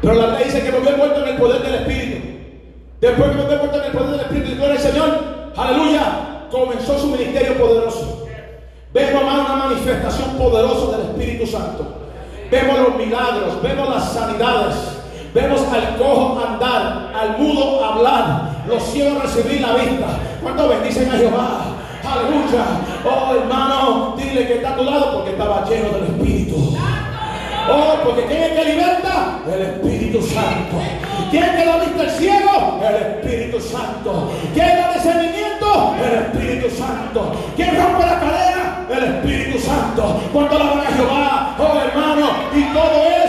Pero 0.00 0.14
la 0.14 0.26
Biblia 0.26 0.44
dice 0.46 0.62
que 0.62 0.70
volvió 0.70 0.90
envuelto 0.90 1.22
en 1.22 1.28
el 1.28 1.36
poder 1.36 1.62
del 1.62 1.74
Espíritu. 1.74 2.28
Después 3.00 3.30
que 3.30 3.36
volvió 3.36 3.52
envuelto 3.52 3.78
en 3.78 3.84
el 3.84 3.92
poder 3.92 4.10
del 4.10 4.20
Espíritu 4.20 4.50
y 4.50 4.54
gloria 4.54 4.72
al 4.72 4.78
Señor, 4.78 5.18
aleluya, 5.56 6.02
comenzó 6.50 6.98
su 6.98 7.06
ministerio 7.08 7.58
poderoso. 7.58 8.26
Vemos 8.92 9.24
más 9.24 9.50
una 9.50 9.56
manifestación 9.56 10.30
poderosa 10.38 10.96
del 10.96 11.06
Espíritu 11.10 11.46
Santo. 11.46 11.86
Vemos 12.50 12.78
los 12.78 12.96
milagros, 12.96 13.62
vemos 13.62 13.90
las 13.90 14.12
sanidades, 14.12 14.74
vemos 15.34 15.60
al 15.70 15.96
cojo 15.98 16.42
andar, 16.44 17.12
al 17.14 17.38
mudo 17.38 17.84
hablar, 17.84 18.64
los 18.66 18.82
ciegos 18.84 19.22
recibir 19.22 19.60
la 19.60 19.74
vista. 19.74 20.06
¿Cuántos 20.42 20.68
bendicen 20.70 21.10
a 21.10 21.18
Jehová? 21.18 21.77
Aleluya. 22.12 22.64
Oh, 23.04 23.34
hermano, 23.34 24.14
dile 24.16 24.46
que 24.46 24.54
está 24.54 24.70
a 24.70 24.76
tu 24.76 24.84
lado 24.84 25.12
porque 25.14 25.30
estaba 25.32 25.64
lleno 25.68 25.90
del 25.90 26.04
Espíritu. 26.04 26.76
Oh, 27.70 27.94
porque 28.02 28.24
¿quién 28.24 28.42
es 28.44 28.52
que 28.52 28.64
liberta? 28.64 29.40
El 29.52 29.62
Espíritu 29.62 30.22
Santo. 30.22 30.76
¿Quién 31.30 31.44
es 31.44 31.50
que 31.50 31.64
da 31.66 31.76
vista 31.76 32.02
al 32.02 32.10
cielo? 32.10 32.80
El 32.82 32.96
Espíritu 32.96 33.60
Santo. 33.60 34.32
¿Quién 34.54 34.68
da 34.68 34.94
discernimiento? 34.94 35.94
El 36.02 36.14
Espíritu 36.24 36.70
Santo. 36.74 37.32
¿Quién 37.56 37.76
rompe 37.76 38.06
la 38.06 38.20
cadena? 38.20 38.86
El 38.90 39.04
Espíritu 39.04 39.58
Santo. 39.58 40.20
¿Cuánto 40.32 40.58
la 40.58 40.64
van 40.64 40.80
a 40.80 40.90
Jehová? 40.96 41.56
Oh, 41.58 41.78
hermano. 41.78 42.30
Y 42.54 42.62
todo 42.72 43.04
eso 43.04 43.27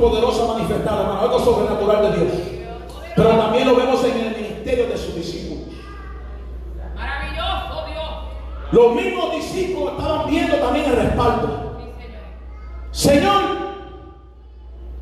poderosa 0.00 0.46
manifestada, 0.46 1.02
hermano, 1.02 1.20
algo 1.20 1.38
sobrenatural 1.38 2.02
de 2.02 2.16
Dios. 2.16 2.32
Pero 3.14 3.28
también 3.30 3.68
lo 3.68 3.76
vemos 3.76 4.02
en 4.04 4.18
el 4.18 4.36
ministerio 4.36 4.86
de 4.86 4.96
sus 4.96 5.14
discípulos. 5.14 5.64
Maravilloso 6.94 7.86
Dios. 7.86 8.08
Los 8.72 8.94
mismos 8.94 9.34
discípulos 9.34 9.92
estaban 9.98 10.30
viendo 10.30 10.56
también 10.56 10.86
el 10.86 10.96
respaldo. 10.96 11.76
Señor, 12.90 13.42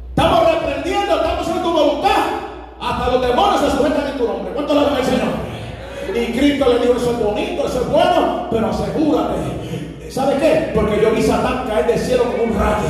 estamos 0.08 0.52
reprendiendo, 0.52 1.16
estamos 1.16 1.48
en 1.48 1.62
tu 1.62 1.72
voluntad. 1.72 2.24
Hasta 2.80 3.12
los 3.12 3.22
demonios 3.22 3.60
se 3.60 3.76
sueltan 3.76 4.06
en 4.08 4.18
tu 4.18 4.26
nombre. 4.26 4.52
¿Cuánto 4.52 4.74
le 4.74 5.00
el 5.00 5.04
Señor? 5.04 5.48
Y 6.14 6.32
Cristo 6.32 6.68
le 6.72 6.78
dijo, 6.78 6.94
eso 6.94 7.10
es 7.10 7.18
bonito, 7.18 7.66
eso 7.66 7.80
es 7.82 7.88
bueno, 7.88 8.48
pero 8.50 8.66
asegúrate. 8.68 10.10
¿Sabe 10.10 10.36
qué? 10.38 10.72
Porque 10.74 11.00
yo 11.02 11.10
vi 11.12 11.22
Satán 11.22 11.66
caer 11.66 11.86
del 11.86 11.98
cielo 11.98 12.24
como 12.24 12.44
un 12.44 12.58
rayo. 12.58 12.88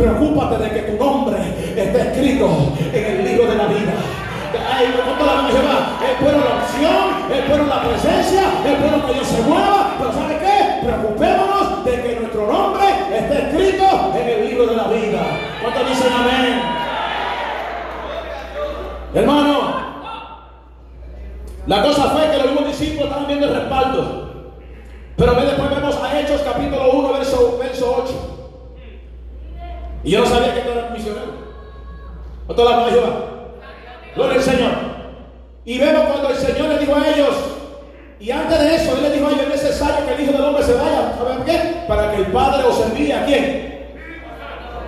Preocúpate 0.00 0.56
de 0.56 0.70
que 0.70 0.80
tu 0.92 1.04
nombre 1.04 1.36
esté 1.76 2.00
escrito 2.00 2.48
en 2.90 3.04
el 3.04 3.22
libro 3.22 3.50
de 3.50 3.54
la 3.54 3.66
vida. 3.66 3.92
Ay, 4.74 4.86
la 4.96 6.08
Es 6.08 6.20
bueno 6.22 6.38
la 6.38 6.56
opción, 6.56 7.30
es 7.30 7.48
bueno 7.48 7.66
la 7.66 7.82
presencia, 7.82 8.42
es 8.64 8.80
bueno 8.80 9.06
que 9.06 9.12
Dios 9.12 9.26
se 9.26 9.42
mueva, 9.42 9.96
pero 9.98 10.12
¿sabe 10.14 10.38
qué? 10.38 10.86
Preocupémonos 10.86 11.84
de 11.84 12.02
que 12.02 12.16
nuestro 12.18 12.46
nombre 12.46 12.84
esté 13.14 13.42
escrito 13.42 13.84
en 14.16 14.26
el 14.26 14.48
libro 14.48 14.66
de 14.68 14.76
la 14.76 14.84
vida. 14.84 15.20
¿Cuántos 15.60 15.88
dicen 15.90 16.12
amén? 16.14 16.62
Hermano, 19.12 19.70
la 21.66 21.82
cosa 21.82 22.04
fue 22.04 22.30
que 22.30 22.38
los 22.38 22.52
mismos 22.52 22.68
discípulos 22.68 23.04
estaban 23.04 23.26
viendo 23.26 23.48
el 23.48 23.54
respaldo. 23.54 24.54
Pero 25.18 25.34
después 25.34 25.70
vemos 25.70 25.96
a 26.02 26.18
Hechos 26.18 26.40
capítulo 26.40 26.90
1, 26.90 27.12
verso, 27.12 27.58
verso 27.60 28.02
8. 28.02 28.39
Y 30.02 30.10
yo 30.10 30.20
no 30.20 30.26
sabía 30.26 30.54
que 30.54 30.60
tú 30.60 30.70
eras 30.70 30.90
misionero. 30.92 31.32
¿Cuánto 32.46 32.64
la 32.64 32.86
a 32.86 32.90
Jehová? 32.90 33.08
Gloria 34.14 34.36
al 34.36 34.42
Señor. 34.42 34.70
Y 35.64 35.78
vemos 35.78 36.04
cuando 36.04 36.30
el 36.30 36.36
Señor 36.36 36.68
le 36.68 36.78
dijo 36.78 36.94
a 36.94 37.08
ellos, 37.08 37.34
y 38.18 38.30
antes 38.30 38.58
de 38.58 38.76
eso, 38.76 38.96
Él 38.96 39.02
le 39.02 39.10
dijo 39.12 39.26
a 39.26 39.30
ellos, 39.30 39.42
es 39.44 39.62
necesario 39.62 40.06
que 40.06 40.14
el 40.14 40.20
Hijo 40.20 40.32
del 40.32 40.42
Hombre 40.42 40.62
se 40.62 40.74
vaya. 40.74 41.14
¿Saben 41.16 41.44
qué? 41.44 41.84
Para 41.88 42.10
que 42.10 42.16
el 42.18 42.26
Padre 42.26 42.64
os 42.66 42.80
envíe 42.86 43.12
a 43.12 43.24
quién? 43.24 43.70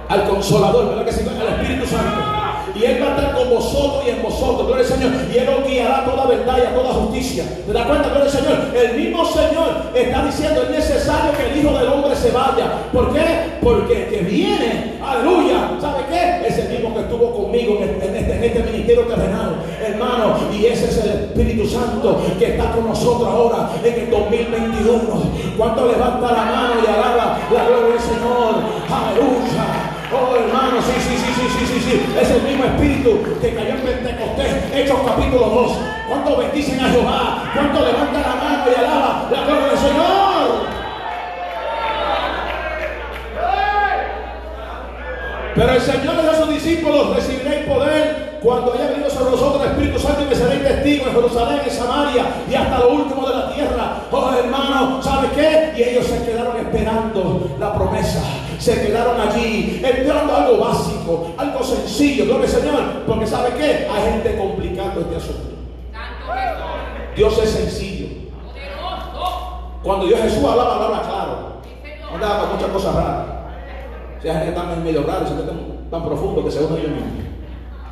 Al 0.08 0.28
Consolador, 0.28 0.90
¿verdad 0.90 1.04
que 1.06 1.12
se 1.12 1.28
Al 1.28 1.60
Espíritu 1.60 1.86
Santo. 1.86 2.42
Y 2.74 2.84
Él 2.84 3.02
va 3.02 3.08
a 3.08 3.16
estar 3.16 3.34
con 3.34 3.50
vosotros 3.50 4.02
y 4.06 4.10
en 4.10 4.22
vosotros, 4.22 4.66
gloria 4.66 4.84
al 4.84 4.92
Señor. 4.92 5.12
Y 5.32 5.38
Él 5.38 5.48
os 5.48 5.66
guiará 5.66 6.04
toda 6.04 6.26
verdad 6.26 6.58
y 6.58 6.66
a 6.66 6.74
toda 6.74 6.92
justicia. 6.92 7.44
¿Te 7.66 7.72
das 7.72 7.86
cuenta, 7.86 8.08
gloria 8.08 8.24
al 8.24 8.30
Señor? 8.30 8.56
El 8.74 8.96
mismo 8.96 9.24
Señor 9.24 9.68
está 9.94 10.24
diciendo, 10.24 10.62
es 10.62 10.70
necesario 10.70 11.32
que 11.36 11.50
el 11.50 11.56
Hijo 11.58 11.78
del 11.78 11.88
Hombre 11.88 12.16
se 12.16 12.30
vaya. 12.30 12.72
¿Por 12.92 13.12
qué? 13.12 13.24
Porque 13.62 14.04
el 14.04 14.08
que 14.10 14.18
viene, 14.20 14.98
aleluya, 15.04 15.70
¿sabe 15.80 16.04
qué? 16.10 16.48
Es 16.48 16.58
el 16.58 16.68
mismo 16.70 16.94
que 16.94 17.00
estuvo 17.00 17.32
conmigo 17.32 17.78
en 17.80 17.90
este, 17.90 18.36
en 18.36 18.44
este 18.44 18.62
ministerio 18.62 19.02
terrenal, 19.04 19.56
hermano. 19.84 20.36
Y 20.52 20.66
ese 20.66 20.86
es 20.86 21.04
el 21.04 21.21
Espíritu 21.32 21.66
Santo 21.66 22.20
que 22.38 22.52
está 22.52 22.72
con 22.72 22.88
nosotros 22.88 23.26
ahora 23.26 23.70
en 23.82 23.94
el 23.94 24.10
2021. 24.10 25.00
¿Cuánto 25.56 25.86
levanta 25.86 26.30
la 26.30 26.44
mano 26.44 26.74
y 26.76 26.86
alaba 26.86 27.38
la 27.50 27.64
gloria 27.64 27.88
del 27.88 28.00
Señor? 28.00 28.60
Aleluya. 28.92 29.64
Oh, 30.12 30.36
hermano, 30.36 30.76
sí, 30.82 30.92
sí, 31.00 31.16
sí, 31.16 31.32
sí, 31.32 31.48
sí, 31.58 31.66
sí, 31.66 31.80
sí. 31.80 32.06
Es 32.20 32.30
el 32.30 32.42
mismo 32.42 32.64
espíritu 32.64 33.18
que 33.40 33.54
cayó 33.54 33.70
en 33.70 33.80
Pentecostés, 33.80 34.74
Hechos 34.74 35.00
capítulo 35.06 35.48
2. 35.48 35.72
¿Cuánto 36.08 36.36
bendicen 36.36 36.80
a 36.80 36.88
Jehová? 36.90 37.50
¿Cuánto 37.54 37.80
levanta 37.80 38.20
la 38.20 38.34
mano 38.36 38.64
y 38.70 38.78
alaba 38.78 39.28
la 39.32 39.44
gloria 39.46 39.68
del 39.68 39.78
Señor? 39.78 40.22
Pero 45.54 45.72
el 45.72 45.80
Señor 45.80 46.14
le 46.14 46.30
a 46.30 46.34
sus 46.34 46.48
discípulos, 46.50 47.16
recibiréis 47.16 47.66
poder 47.66 48.11
cuando 48.42 48.72
haya 48.72 48.90
venido 48.90 49.08
sobre 49.08 49.30
nosotros 49.30 49.62
el 49.62 49.70
Espíritu 49.70 49.98
Santo 50.00 50.22
y 50.22 50.24
me 50.26 50.34
seréis 50.34 50.62
testigos 50.64 51.06
en 51.08 51.14
Jerusalén, 51.14 51.60
en 51.64 51.70
Samaria 51.70 52.24
y 52.50 52.54
hasta 52.54 52.78
lo 52.80 52.90
último 52.90 53.28
de 53.28 53.36
la 53.36 53.54
tierra. 53.54 53.96
Oh 54.10 54.32
hermano, 54.32 55.02
¿sabe 55.02 55.28
qué? 55.34 55.72
Y 55.76 55.82
ellos 55.82 56.06
se 56.06 56.24
quedaron 56.24 56.56
esperando 56.56 57.56
la 57.60 57.72
promesa. 57.72 58.20
Se 58.58 58.80
quedaron 58.80 59.20
allí, 59.20 59.80
esperando 59.84 60.36
algo 60.36 60.58
básico, 60.58 61.34
algo 61.36 61.62
sencillo. 61.62 62.24
Gloria 62.26 62.48
Señor. 62.48 62.82
Porque 63.06 63.26
¿sabe 63.26 63.50
qué? 63.56 63.88
Hay 63.88 64.12
gente 64.12 64.36
complicando 64.36 65.00
este 65.00 65.16
asunto. 65.16 65.52
Dios 67.16 67.38
es 67.42 67.50
sencillo. 67.50 68.06
Cuando 69.82 70.06
Dios 70.06 70.20
Jesús 70.20 70.44
hablaba, 70.44 70.74
hablaba 70.76 71.02
claro. 71.02 71.52
No 72.12 72.18
daba 72.18 72.52
muchas 72.52 72.68
cosas 72.70 72.94
raras. 72.94 73.26
Si 74.20 74.28
hay 74.28 74.34
gente 74.34 74.52
que 74.52 74.60
está 74.60 74.76
medio 74.76 75.02
raro, 75.04 75.26
se 75.26 75.34
tan 75.90 76.04
profundo 76.04 76.44
que 76.44 76.50
se 76.50 76.58
ellos 76.58 76.70
mismos. 76.70 77.31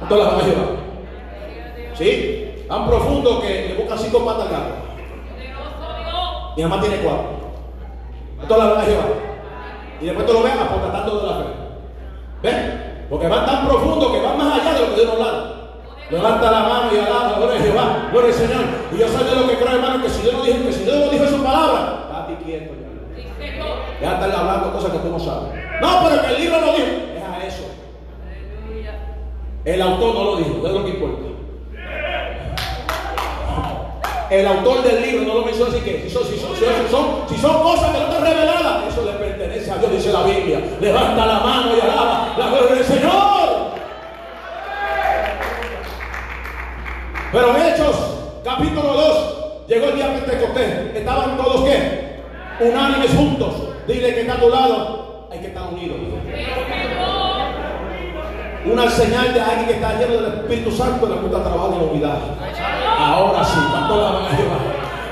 Todas 0.09 0.33
las 0.33 0.43
van 0.43 0.51
a 0.51 1.97
¿Sí? 1.97 2.65
tan 2.69 2.87
profundo 2.87 3.41
que 3.41 3.69
le 3.69 3.75
buscan 3.75 3.99
cinco 3.99 4.25
patas 4.25 4.47
al 4.47 4.53
gato. 4.53 4.75
Mi 6.57 6.63
mamá 6.63 6.81
tiene 6.81 6.97
cuatro. 6.97 7.25
Esto 8.41 8.57
la 8.57 8.65
verdad 8.67 8.85
Jehová. 8.85 9.05
Y 10.01 10.05
después 10.07 10.27
tú 10.27 10.33
lo 10.33 10.43
ves 10.43 10.53
apostatando 10.53 11.21
de 11.21 11.27
la 11.27 11.35
fe. 11.35 11.45
¿Ves? 12.43 12.57
Porque 13.11 13.27
van 13.27 13.45
tan 13.45 13.67
profundo 13.67 14.13
que 14.13 14.21
van 14.21 14.39
más 14.39 14.61
allá 14.61 14.75
de 14.75 14.81
lo 14.81 14.95
que 14.95 15.01
Dios 15.01 15.07
nos 15.07 15.19
da. 15.19 15.57
Levanta 16.11 16.51
la 16.51 16.61
mano 16.61 16.91
y 16.93 16.99
alaba, 16.99 17.37
gloria 17.37 17.61
a 17.61 17.63
Jehová, 17.63 18.09
gloria 18.11 18.29
al 18.29 18.35
Señor. 18.35 18.65
Y 18.93 18.99
yo 18.99 19.09
soy 19.09 19.25
de 19.25 19.37
lo 19.37 19.49
que 19.49 19.57
creo, 19.57 19.77
hermano, 19.77 20.03
que 20.03 20.09
si 20.09 20.23
Dios 20.23 20.35
no 20.35 20.43
dijo, 20.43 20.65
que 20.65 20.73
si 20.73 20.85
Dios 20.85 20.97
no 20.97 21.11
dijo 21.11 21.27
su 21.27 21.43
palabra, 21.43 22.01
quieto 22.45 22.75
ya. 22.75 24.01
Ya 24.01 24.15
están 24.15 24.33
hablando 24.33 24.73
cosas 24.73 24.93
que 24.93 24.99
tú 24.99 25.09
no 25.09 25.19
sabes. 25.19 25.53
No, 25.81 26.09
pero 26.09 26.23
que 26.23 26.29
el 26.29 26.41
libro 26.41 26.61
lo 26.61 26.73
dijo. 26.73 26.89
Eso. 29.65 29.75
El 29.75 29.83
autor 29.83 30.15
no 30.15 30.25
lo 30.25 30.37
dijo, 30.37 30.67
es 30.67 30.73
lo 30.73 30.85
que 30.85 30.91
importa. 30.91 31.31
El 34.31 34.47
autor 34.47 34.85
del 34.85 35.03
libro 35.03 35.27
no 35.27 35.35
lo 35.41 35.45
mencionó 35.45 35.73
así 35.73 35.81
que 35.81 36.03
si 36.03 36.11
son, 36.11 36.23
son, 36.23 37.29
si 37.29 37.37
son, 37.37 37.63
cosas 37.63 37.91
que 37.91 37.99
no 37.99 38.05
están 38.05 38.23
reveladas, 38.23 38.93
eso 38.93 39.05
le 39.05 39.13
pertenece 39.13 39.71
a 39.73 39.79
Dios, 39.79 39.91
dice 39.91 40.13
la 40.13 40.23
Biblia. 40.23 40.61
Levanta 40.81 41.27
la 41.27 41.41
mano 41.41 41.77
y 41.77 41.81
alaba 41.81 42.35
la 42.39 42.47
gloria 42.49 42.77
del 42.77 42.85
Señor. 42.85 43.41
Pero 47.33 47.57
en 47.57 47.63
Hechos, 47.63 47.97
capítulo 48.45 48.93
2, 48.93 49.69
llegó 49.69 49.87
el 49.87 49.97
día 49.97 50.15
Pentecostés. 50.15 50.97
Estaban 50.97 51.37
todos 51.37 51.65
qué? 51.69 52.21
Unánimes 52.61 53.11
juntos. 53.11 53.55
Dile 53.89 54.15
que 54.15 54.21
está 54.21 54.35
a 54.35 54.41
tu 54.41 54.49
lado, 54.49 55.29
hay 55.33 55.41
que 55.41 55.47
estar 55.49 55.73
unidos. 55.73 55.97
Una 58.65 58.91
señal 58.91 59.33
de 59.33 59.41
alguien 59.41 59.67
que 59.67 59.73
está 59.73 59.97
lleno 59.97 60.21
del 60.21 60.35
Espíritu 60.35 60.71
Santo 60.71 61.09
le 61.09 61.15
gusta 61.17 61.43
trabajar 61.43 61.73
en 61.73 61.79
la 61.79 61.85
unidad. 61.85 62.19
Ahora 62.99 63.43
sí, 63.43 63.57
¿cuánto 63.71 63.97
la 63.97 64.11
van 64.11 64.25
a 64.27 64.37
llevar? 64.37 64.61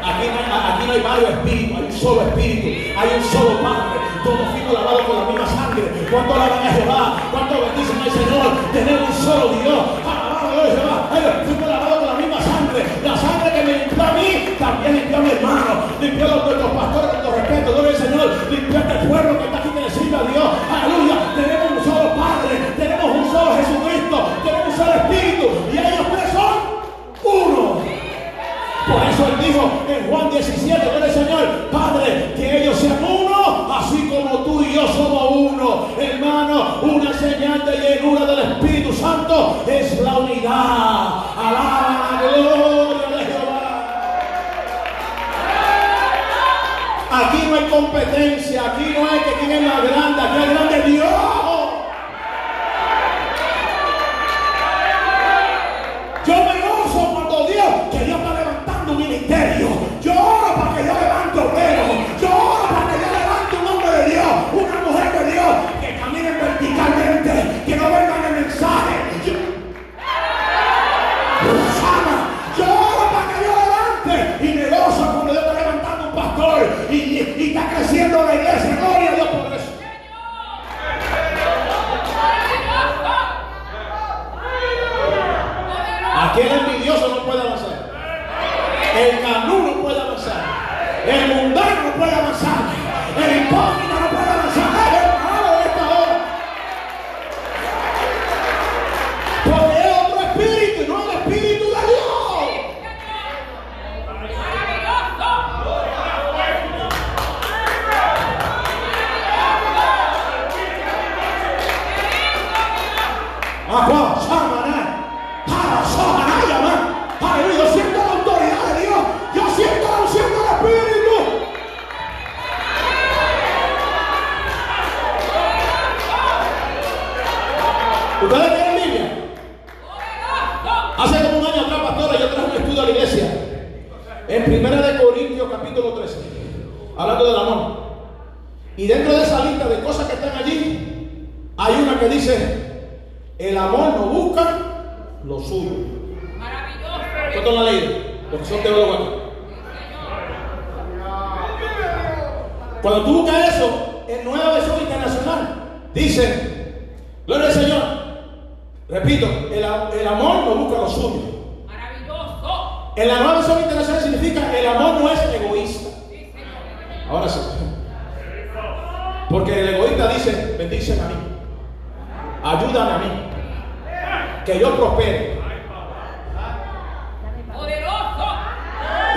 Aquí 0.05 0.29
no, 0.29 0.37
hay, 0.37 0.73
aquí 0.73 0.87
no 0.87 0.93
hay 0.93 1.01
varios 1.01 1.31
espíritus, 1.31 1.77
hay 1.77 1.85
un 1.85 1.93
solo 1.93 2.21
espíritu, 2.29 2.69
hay 2.93 3.09
un 3.17 3.25
solo 3.25 3.61
Padre, 3.65 4.01
todos 4.25 4.49
fuimos 4.53 4.73
lavados 4.73 5.03
con 5.03 5.17
la 5.17 5.25
misma 5.33 5.47
sangre. 5.49 5.83
¿Cuánto 6.11 6.37
la 6.37 6.49
van 6.49 6.61
a 6.61 6.71
llevar? 6.77 7.09
¿Cuánto 7.33 7.55
bendicen 7.57 7.99
al 8.05 8.11
Señor? 8.13 8.49
Tenemos 8.73 9.09
un 9.09 9.17
solo 9.17 9.49
Dios. 9.65 9.85
Alabado 10.05 10.65
de 10.65 10.71
Jehová. 10.77 11.09
Fuimos 11.45 11.69
lavados 11.69 11.99
con 11.99 12.09
la 12.09 12.17
misma 12.21 12.41
sangre. 12.45 12.81
La 13.01 13.17
sangre 13.17 13.49
que 13.49 13.63
me 13.65 13.73
limpió 13.81 14.03
a 14.05 14.13
mí, 14.13 14.29
también 14.59 14.93
limpió 14.93 15.17
a 15.17 15.21
mi 15.21 15.31
hermano. 15.31 15.73
Limpió 16.01 16.25
a 16.25 16.37
nuestros 16.37 16.73
pastores 16.73 17.11
con 17.25 17.33
respeto. 17.33 17.73
Gloria 17.73 17.91
al 17.91 17.97
Señor. 17.97 18.29
Limpió 18.51 18.77
a 18.77 18.81
este 18.81 19.09
pueblo 19.09 19.39
que 19.41 19.45
está 19.45 19.59
aquí 19.59 19.69
que 19.73 19.81
le 19.81 20.17
a 20.17 20.23
Dios. 20.29 20.49
Aleluya. 20.69 21.28
Dijo 29.59 29.85
en 29.89 30.11
Juan 30.11 30.31
17, 30.31 30.81
gloria 30.83 31.05
al 31.05 31.13
Señor, 31.13 31.71
Padre, 31.71 32.33
que 32.37 32.63
ellos 32.63 32.79
sean 32.79 32.99
uno, 33.05 33.75
así 33.75 34.09
como 34.09 34.39
tú 34.45 34.63
y 34.63 34.75
yo 34.75 34.87
somos 34.89 35.31
uno. 35.31 35.89
Hermano, 35.99 36.81
una 36.83 37.13
señal 37.13 37.65
de 37.65 37.77
llenura 37.77 38.27
del 38.27 38.39
Espíritu 38.39 38.93
Santo 38.93 39.65
es 39.67 40.01
la 40.01 40.19
unidad. 40.19 41.25
Alaba 41.37 42.11
la 42.13 42.23
gloria 42.23 43.17
de 43.17 43.25
Jehová. 43.25 43.89
Aquí 47.11 47.47
no 47.49 47.55
hay 47.57 47.65
competencia, 47.65 48.63
aquí 48.67 48.95
no 48.95 49.11
hay 49.11 49.21
que 49.21 49.33
quién 49.41 49.53
es 49.53 49.63
más 49.63 49.83
grande, 49.83 50.23
aquí 50.23 50.43
es 50.43 50.51
grande 50.51 50.91
Dios. 50.93 51.38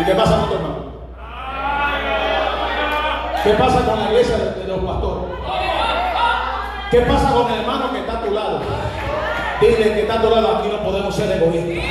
¿Y 0.02 0.04
qué 0.04 0.16
pasa 0.16 0.36
con 0.40 0.50
tu 0.50 0.56
hermano? 0.56 0.76
¿Qué 3.44 3.52
pasa 3.52 3.86
con 3.86 4.00
la 4.00 4.06
iglesia 4.10 4.36
de, 4.36 4.68
los 4.68 4.80
pastores? 4.80 5.24
¿Qué 6.90 7.02
pasa 7.02 7.32
con 7.32 7.52
el 7.52 7.60
hermano 7.60 7.92
que 7.92 8.00
está 8.00 8.14
a 8.14 8.22
tu 8.22 8.32
lado? 8.32 8.62
Dile 9.62 9.94
que 9.94 10.02
está 10.02 10.16
a 10.16 10.22
tu 10.24 10.30
lado, 10.32 10.58
aquí 10.58 10.70
no 10.70 10.84
podemos 10.84 11.16
ser 11.16 11.32
egoístas. 11.40 11.86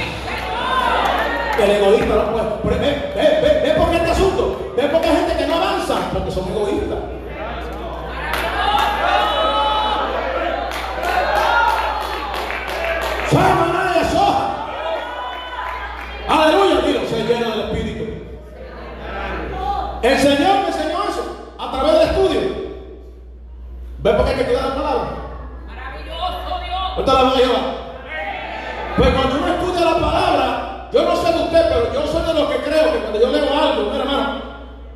El 1.61 1.71
egoísta 1.71 2.15
no 2.17 2.57
puede. 2.63 2.79
Ve, 2.79 3.13
ve, 3.15 3.41
ve, 3.43 3.61
ve 3.63 3.75
por 3.79 3.91
qué 3.91 3.97
este 3.99 4.11
asunto. 4.11 4.73
Ve 4.77 4.89
por 4.89 5.01
qué 5.01 5.09
hay 5.09 5.17
gente 5.17 5.37
que 5.37 5.47
no 5.47 5.55
avanza, 5.55 5.95
porque 6.13 6.33
son 6.33 6.49
egoístas. 6.49 6.99
El 20.03 20.19
Señor 20.19 20.61
me 20.61 20.67
enseñó 20.69 21.05
eso 21.05 21.25
a 21.59 21.71
través 21.71 21.93
del 21.93 22.09
estudio. 22.09 22.41
¿Ve 23.99 24.15
por 24.15 24.25
qué 24.25 24.31
hay 24.31 24.39
que 24.39 24.45
cuidar 24.47 24.69
la 24.69 24.75
palabra? 24.75 25.11
Ahorita 26.97 27.13
la 27.13 27.23
van 27.23 27.33
a 27.33 27.37
llevar. 27.37 27.81
Pues 28.97 29.11
cuando 29.11 29.37
uno 29.37 29.49
estudia 29.49 29.85
la 29.85 29.95
palabra, 29.95 30.89
yo 30.93 31.05
no 31.05 31.17
sé 31.17 31.33
de 31.33 31.45
usted, 31.45 31.67
pero 31.69 31.93
yo 31.93 32.07
soy 32.07 32.23
de 32.23 32.35
los 32.35 32.51
que 32.51 32.57
creo 32.63 32.93
que 32.93 32.99
cuando 32.99 33.21
yo 33.21 33.29
leo 33.29 33.59
algo, 33.59 33.91
mira 33.91 34.05
hermano, 34.05 34.43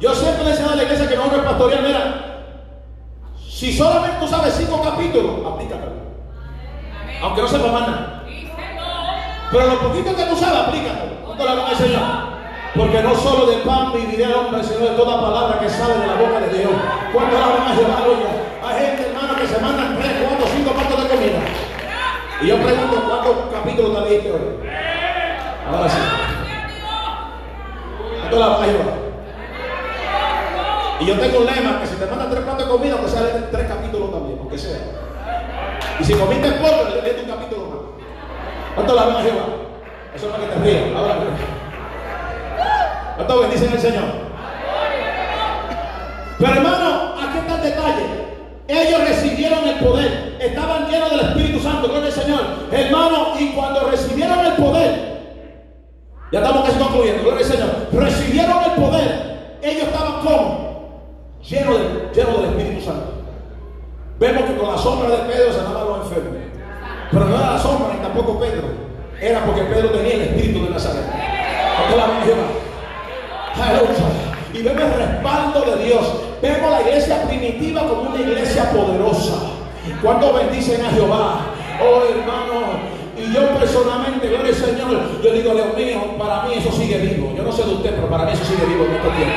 yo 0.00 0.14
siempre 0.14 0.44
le 0.44 0.50
enseño 0.50 0.70
a 0.70 0.76
la 0.76 0.82
iglesia 0.82 1.08
que 1.08 1.16
no 1.16 1.24
es 1.24 1.32
pastoral, 1.32 1.82
mira, 1.82 2.34
si 3.46 3.72
solamente 3.72 4.16
tú 4.20 4.26
sabes 4.26 4.54
cinco 4.54 4.82
capítulos, 4.82 5.46
aplícatelo. 5.52 5.92
Aunque 7.22 7.42
no 7.42 7.48
sepa 7.48 7.72
más 7.72 7.88
nada. 7.88 8.24
Pero 9.50 9.66
lo 9.66 9.78
poquito 9.80 10.16
que 10.16 10.24
tú 10.24 10.36
sabes, 10.36 10.58
aplícatelo. 10.60 10.93
Porque 12.94 13.08
no 13.08 13.14
solo 13.16 13.46
de 13.46 13.56
pan 13.64 13.92
vivirá 13.92 14.28
el 14.28 14.34
hombre, 14.34 14.62
sino 14.62 14.78
de 14.78 14.94
toda 14.94 15.20
palabra 15.20 15.58
que 15.58 15.68
sale 15.68 15.94
de 15.94 16.06
la 16.06 16.14
boca 16.14 16.38
de 16.38 16.58
Dios. 16.58 16.70
¿Cuánto 17.12 17.36
la 17.40 17.46
van 17.48 17.62
a 17.62 17.74
Jehová? 17.74 17.98
Hay 18.62 18.86
gente, 18.86 19.08
hermano, 19.08 19.34
que 19.34 19.48
se 19.48 19.58
mandan 19.58 19.98
tres, 19.98 20.12
cuatro, 20.22 20.46
cinco 20.54 20.70
platos 20.70 21.02
de 21.02 21.08
comida. 21.08 21.38
Y 22.40 22.46
yo 22.46 22.56
pregunto, 22.56 23.02
¿cuántos 23.08 23.34
capítulos 23.52 23.94
te 23.94 24.10
leíste 24.10 24.30
hoy? 24.30 24.40
Ahora 25.66 25.88
sí. 25.88 25.98
¿Cuánto 28.20 28.38
la 28.38 28.46
van 28.46 28.62
a 28.62 28.64
Jehová? 28.64 28.92
Y 31.00 31.06
yo 31.06 31.18
tengo 31.18 31.38
un 31.40 31.46
lema 31.46 31.80
que 31.80 31.86
si 31.88 31.96
te 31.96 32.06
mandan 32.06 32.30
tres 32.30 32.44
platos 32.44 32.64
de 32.64 32.70
comida, 32.70 32.92
aunque 32.92 33.10
sea 33.10 33.50
tres 33.50 33.66
capítulos 33.66 34.12
también, 34.12 34.38
aunque 34.38 34.56
sea. 34.56 34.78
Y 35.98 36.04
si 36.04 36.14
comiste 36.14 36.48
poco, 36.52 36.90
le 36.94 37.02
lees 37.02 37.24
un 37.24 37.28
capítulo 37.28 37.66
más. 37.66 37.78
¿Cuánto 38.76 38.94
la 38.94 39.02
van 39.02 39.16
a 39.16 39.22
Jehová? 39.22 39.46
Eso 40.14 40.26
es 40.26 40.32
para 40.32 40.44
que 40.44 40.50
te 40.54 40.58
rías. 40.60 40.96
Ahora 40.96 41.18
¿Cuánto 43.34 43.48
bendicen 43.48 43.72
al 43.72 43.80
Señor? 43.80 44.04
Pero 46.38 46.52
hermano, 46.52 47.14
aquí 47.20 47.38
está 47.38 47.56
el 47.56 47.62
detalle. 47.62 48.04
Ellos 48.68 49.08
recibieron 49.08 49.66
el 49.66 49.78
poder, 49.80 50.36
estaban 50.40 50.88
llenos 50.88 51.10
del 51.10 51.20
Espíritu 51.20 51.58
Santo, 51.58 51.88
gloria 51.88 52.06
al 52.06 52.12
Señor. 52.12 52.40
Hermano, 52.70 53.34
y 53.40 53.48
cuando 53.48 53.90
recibieron 53.90 54.38
el 54.38 54.52
poder, 54.52 55.20
ya 56.30 56.38
estamos 56.38 56.64
casi 56.64 56.78
concluyendo, 56.78 57.22
gloria 57.24 57.44
al 57.44 57.52
Señor. 57.52 57.70
Recibieron 57.92 58.62
el 58.62 58.70
poder, 58.72 59.58
ellos 59.62 59.82
estaban 59.82 60.20
como 60.24 61.40
llenos, 61.42 61.80
llenos 62.14 62.40
del 62.40 62.50
Espíritu 62.50 62.84
Santo. 62.84 63.14
Vemos 64.20 64.44
que 64.44 64.56
con 64.56 64.70
la 64.70 64.78
sombra 64.78 65.08
de 65.08 65.16
Pedro 65.32 65.52
sanaban 65.52 65.88
los 65.88 66.06
enfermos. 66.06 66.38
Pero 67.10 67.24
no 67.24 67.36
era 67.36 67.50
la 67.50 67.58
sombra 67.58 67.94
ni 67.94 68.00
tampoco 68.00 68.38
Pedro. 68.38 68.68
Era 69.20 69.44
porque 69.44 69.62
Pedro 69.62 69.90
tenía 69.90 70.14
el 70.14 70.22
Espíritu 70.22 70.64
de 70.66 70.70
Nazaret. 70.70 71.03
Cuando 80.04 80.34
bendicen 80.34 80.84
a 80.84 80.90
Jehová? 80.90 81.40
Oh 81.80 82.02
hermano, 82.04 82.76
y 83.16 83.32
yo 83.32 83.48
personalmente, 83.58 84.28
gloria 84.28 84.48
al 84.48 84.54
Señor, 84.54 85.22
yo 85.22 85.32
digo, 85.32 85.54
Dios 85.54 85.74
mío, 85.74 86.18
para 86.18 86.42
mí 86.42 86.54
eso 86.56 86.70
sigue 86.70 86.98
vivo. 86.98 87.32
Yo 87.34 87.42
no 87.42 87.50
sé 87.50 87.64
de 87.64 87.72
usted, 87.72 87.94
pero 87.94 88.08
para 88.10 88.24
mí 88.24 88.32
eso 88.32 88.44
sigue 88.44 88.66
vivo 88.66 88.84
en 88.84 88.96
este 88.96 89.08
tiempo. 89.08 89.32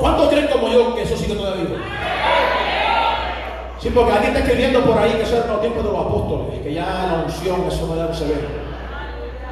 ¿Cuántos 0.00 0.28
creen 0.28 0.46
como 0.46 0.68
yo 0.68 0.94
que 0.94 1.02
eso 1.02 1.16
sigue 1.16 1.34
todavía 1.34 1.64
vivo? 1.64 1.76
Sí, 3.80 3.90
porque 3.90 4.12
alguien 4.12 4.32
está 4.32 4.46
escribiendo 4.46 4.80
por 4.84 4.96
ahí 4.96 5.10
que 5.14 5.22
eso 5.22 5.38
era 5.38 5.46
los 5.46 5.60
tiempos 5.60 5.84
de 5.84 5.90
los 5.90 6.00
apóstoles, 6.00 6.60
que 6.62 6.72
ya 6.72 6.84
la 6.84 7.24
unción, 7.24 7.64
eso 7.66 7.86
no, 7.88 7.96
ya 7.96 8.04
no 8.04 8.14
se 8.14 8.26
ve. 8.26 8.34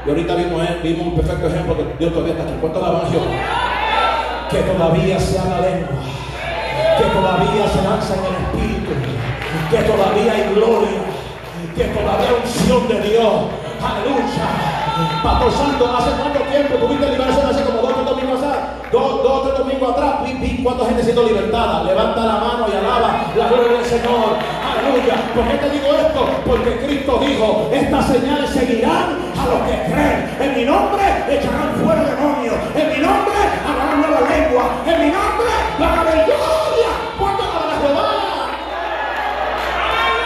Y 0.06 0.08
ahorita 0.08 0.36
vimos, 0.36 0.62
eh, 0.62 0.78
vimos 0.84 1.06
un 1.08 1.16
perfecto 1.16 1.48
ejemplo 1.48 1.76
que 1.76 1.84
Dios 1.98 2.12
todavía 2.12 2.34
está 2.34 2.44
aquí. 2.44 2.54
¿Cuánto 2.60 2.80
la 2.80 2.88
evangelios? 2.90 3.24
Que 4.50 4.58
todavía 4.62 5.18
se 5.18 5.38
habla 5.38 5.60
lengua, 5.60 5.98
que 6.96 7.04
todavía 7.04 7.68
se 7.68 7.82
lanza 7.82 8.14
en 8.14 8.24
el 8.24 8.34
espíritu, 8.40 9.01
que 9.72 9.78
todavía 9.88 10.32
hay 10.32 10.52
gloria, 10.54 11.00
que 11.74 11.84
todavía 11.84 12.28
hay 12.28 12.36
unción 12.44 12.88
de 12.88 13.00
Dios. 13.08 13.32
Aleluya. 13.80 15.22
Pastor 15.22 15.52
Santo, 15.52 15.96
¿hace 15.96 16.10
cuánto 16.20 16.40
tiempo 16.40 16.76
tuviste 16.76 17.08
liberación? 17.08 17.46
Hace 17.46 17.64
como 17.64 17.80
dos, 17.80 17.94
tres 17.94 18.04
domingos 18.04 18.42
atrás. 18.42 18.58
Dos, 18.92 19.22
dos, 19.22 19.42
tres 19.44 19.58
domingos 19.58 19.90
atrás. 19.92 20.12
Vi, 20.24 20.62
cuánta 20.62 20.84
gente 20.84 21.02
siendo 21.02 21.22
libertada. 21.24 21.84
Levanta 21.84 22.20
la 22.20 22.34
mano 22.34 22.66
y 22.68 22.76
alaba 22.76 23.24
la 23.34 23.48
gloria 23.48 23.78
del 23.78 23.86
Señor. 23.86 24.36
Aleluya. 24.60 25.14
¿Por 25.34 25.48
qué 25.48 25.56
te 25.56 25.70
digo 25.70 25.86
esto? 25.88 26.20
Porque 26.44 26.76
Cristo 26.84 27.18
dijo, 27.24 27.70
estas 27.72 28.06
señales 28.08 28.50
seguirán 28.50 29.16
a 29.40 29.46
los 29.48 29.60
que 29.68 29.90
creen. 29.90 30.36
En 30.38 30.54
mi 30.54 30.64
nombre 30.66 31.02
echarán 31.30 31.72
fuera 31.82 32.04
demonios. 32.04 32.56
En 32.76 32.88
mi 32.92 32.98
nombre 33.00 33.40
hablarán 33.64 34.00
nueva 34.04 34.20
lengua. 34.28 34.64
En 34.84 35.00
mi 35.00 35.08
nombre 35.08 35.48
van 35.80 35.98
a 35.98 36.02
ver 36.04 36.26
gloria. 36.26 36.90
¿Cuánto 37.18 37.42
la 37.42 37.76
Jehová? 37.80 38.22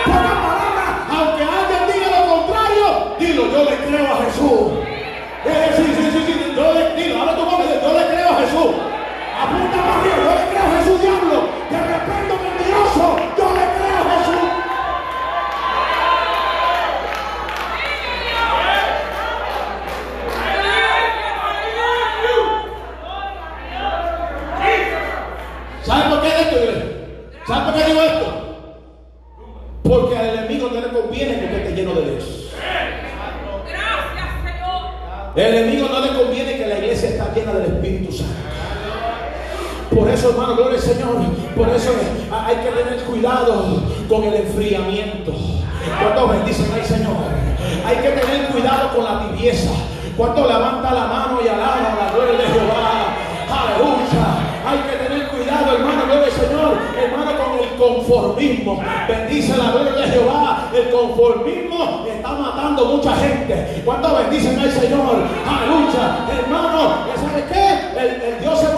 Pocas 0.06 0.38
palabras, 0.46 0.90
aunque 1.10 1.42
alguien 1.42 1.82
diga 1.92 2.08
lo 2.20 2.36
contrario, 2.36 2.86
dilo, 3.18 3.42
yo 3.50 3.70
le 3.70 3.75
creo 3.86 4.12
a 4.12 4.16
Jesús. 4.24 4.72
Eh, 5.46 5.72
sí, 5.76 5.84
sí, 5.84 6.10
sí, 6.10 6.24
sí, 6.26 6.52
yo 6.56 6.74
le, 6.74 6.94
dilo, 6.94 7.20
ahora 7.20 7.36
tú 7.36 7.42
yo 7.48 7.98
le 7.98 8.06
creo 8.06 8.30
a 8.30 8.36
Jesús. 8.40 8.74
Apunta 9.40 9.76
más 9.76 10.02
bien, 10.02 10.16
yo 10.16 10.30
le 10.34 10.44
creo 10.50 10.62
a 10.62 10.78
Jesús, 10.78 11.00
diablo. 11.00 11.48
De 11.70 11.78
repente 11.78 12.34
mentiroso, 12.42 13.16
yo 13.38 13.46
le 13.54 13.64
creo 13.76 14.00
a 14.02 14.18
Jesús. 14.18 14.46
¿Saben 25.82 26.10
por 26.10 26.22
qué 26.22 26.28
esto, 26.28 26.56
¿Saben 27.46 27.64
por 27.64 27.74
qué 27.74 27.84
digo 27.84 28.02
esto? 28.02 28.26
Porque 29.84 30.18
al 30.18 30.38
enemigo 30.38 30.68
no 30.72 30.80
le 30.80 30.88
conviene 30.88 31.38
que 31.38 31.44
usted 31.44 31.58
esté 31.58 31.76
lleno 31.76 31.94
de 31.94 32.10
Dios. 32.10 32.36
El 35.36 35.54
enemigo 35.54 35.88
no 35.90 36.00
le 36.00 36.18
conviene 36.18 36.56
que 36.56 36.66
la 36.66 36.78
iglesia 36.78 37.10
esté 37.10 37.40
llena 37.40 37.52
del 37.52 37.74
Espíritu 37.74 38.10
Santo. 38.10 38.32
Por 39.94 40.08
eso, 40.08 40.30
hermano, 40.30 40.56
gloria 40.56 40.75
al 40.75 40.75
Señor. 40.86 41.16
Por 41.56 41.68
eso 41.70 41.90
hay 42.30 42.56
que 42.56 42.70
tener 42.70 43.02
cuidado 43.04 43.82
con 44.08 44.22
el 44.22 44.34
enfriamiento. 44.34 45.32
Cuando 46.00 46.28
bendicen 46.28 46.72
al 46.72 46.84
Señor, 46.84 47.16
hay 47.84 47.96
que 47.96 48.10
tener 48.10 48.48
cuidado 48.52 48.94
con 48.94 49.04
la 49.04 49.26
tibieza. 49.26 49.70
Cuando 50.16 50.46
levanta 50.46 50.94
la 50.94 51.06
mano 51.06 51.40
y 51.44 51.48
alaba 51.48 51.96
la 51.98 52.12
gloria 52.12 52.38
de 52.38 52.46
Jehová. 52.46 53.16
Aleluya. 53.50 54.26
Hay 54.66 54.78
que 54.78 54.96
tener 55.04 55.28
cuidado, 55.28 55.76
hermano, 55.76 56.06
gloria 56.06 56.30
Señor, 56.30 56.78
hermano, 56.96 57.32
con 57.36 57.58
el 57.58 57.70
conformismo. 57.76 58.82
Bendice 59.08 59.56
la 59.56 59.70
gloria 59.72 59.92
de 59.92 60.08
Jehová. 60.08 60.70
El 60.72 60.90
conformismo 60.90 62.06
está 62.08 62.28
matando 62.30 62.84
mucha 62.84 63.16
gente. 63.16 63.82
¿Cuánto 63.84 64.14
bendicen 64.14 64.58
al 64.58 64.70
Señor? 64.70 65.16
Aleluya. 65.46 66.26
Hermano, 66.30 67.06
¿sabe 67.16 67.44
qué? 67.52 68.00
El, 68.00 68.40
Dios 68.40 68.60
se 68.60 68.75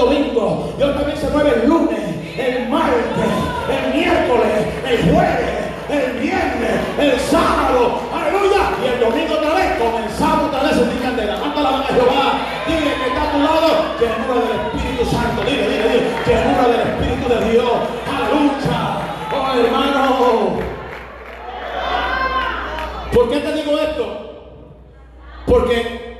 domingo, 0.00 0.72
Dios 0.78 0.96
también 0.96 1.18
se 1.18 1.28
mueve 1.30 1.50
el 1.62 1.68
lunes, 1.68 2.00
el 2.38 2.68
martes, 2.68 3.32
el 3.68 3.94
miércoles, 3.94 4.52
el 4.88 5.12
jueves, 5.12 5.70
el 5.90 6.12
viernes, 6.20 6.74
el 6.98 7.20
sábado. 7.20 8.00
Aleluya. 8.12 8.62
Y 8.82 8.86
el 8.94 9.00
domingo 9.00 9.34
otra 9.34 9.54
vez, 9.54 9.78
comenzamos 9.78 10.48
otra 10.48 10.62
vez 10.62 10.86
mi 10.86 11.00
candela. 11.00 11.36
Manda 11.38 11.60
la 11.60 11.70
mano 11.70 11.84
a 11.84 11.92
Jehová. 11.92 12.32
Dile 12.66 12.94
que 12.94 13.06
está 13.08 13.22
a 13.22 13.32
tu 13.32 13.38
lado, 13.38 13.68
llenura 14.00 14.34
del 14.40 14.56
Espíritu 14.66 15.04
Santo. 15.10 15.42
Dile, 15.44 15.68
dile, 15.68 15.88
dile. 15.88 16.00
Llenura 16.26 16.68
del 16.68 16.80
Espíritu 16.88 17.28
de 17.28 17.52
Dios. 17.52 17.72
Aleluya. 18.08 18.80
Oh, 19.32 19.58
hermano. 19.58 20.00
¿Por 23.12 23.28
qué 23.28 23.40
te 23.40 23.52
digo 23.52 23.78
esto? 23.78 24.30
Porque 25.46 26.10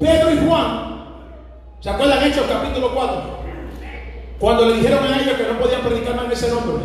Pedro 0.00 0.32
y 0.32 0.46
Juan, 0.46 1.04
¿se 1.80 1.90
acuerdan 1.90 2.24
Hechos 2.24 2.46
capítulo 2.48 2.94
4? 2.94 3.22
Cuando 4.44 4.66
le 4.66 4.74
dijeron 4.74 5.02
a 5.02 5.22
ellos 5.22 5.38
que 5.38 5.44
no 5.44 5.58
podían 5.58 5.80
predicar 5.80 6.16
más 6.16 6.26
en 6.26 6.32
ese 6.32 6.50
nombre. 6.50 6.84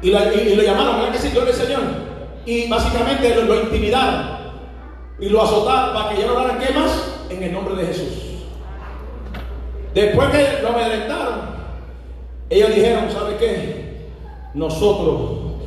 Y, 0.00 0.10
lo 0.10 0.62
llamaron, 0.62 0.96
¿verdad 0.96 1.12
que 1.12 1.18
sí? 1.18 1.28
Gloria 1.28 1.52
al 1.52 1.60
Señor. 1.60 1.80
Y 2.46 2.66
básicamente 2.66 3.44
lo, 3.44 3.60
intimidaron. 3.60 4.38
Y 5.20 5.28
lo 5.28 5.42
azotaron 5.42 5.92
para 5.92 6.08
que 6.08 6.22
ya 6.22 6.26
no 6.28 6.38
hagan 6.38 6.58
quemas 6.58 7.26
en 7.28 7.42
el 7.42 7.52
nombre 7.52 7.74
de 7.74 7.88
Jesús. 7.88 8.08
Después 9.92 10.30
que 10.30 10.62
lo 10.62 10.70
amedrentaron, 10.70 11.40
ellos 12.48 12.74
dijeron, 12.74 13.10
¿sabe 13.12 13.36
qué? 13.36 14.08
Nosotros 14.54 15.60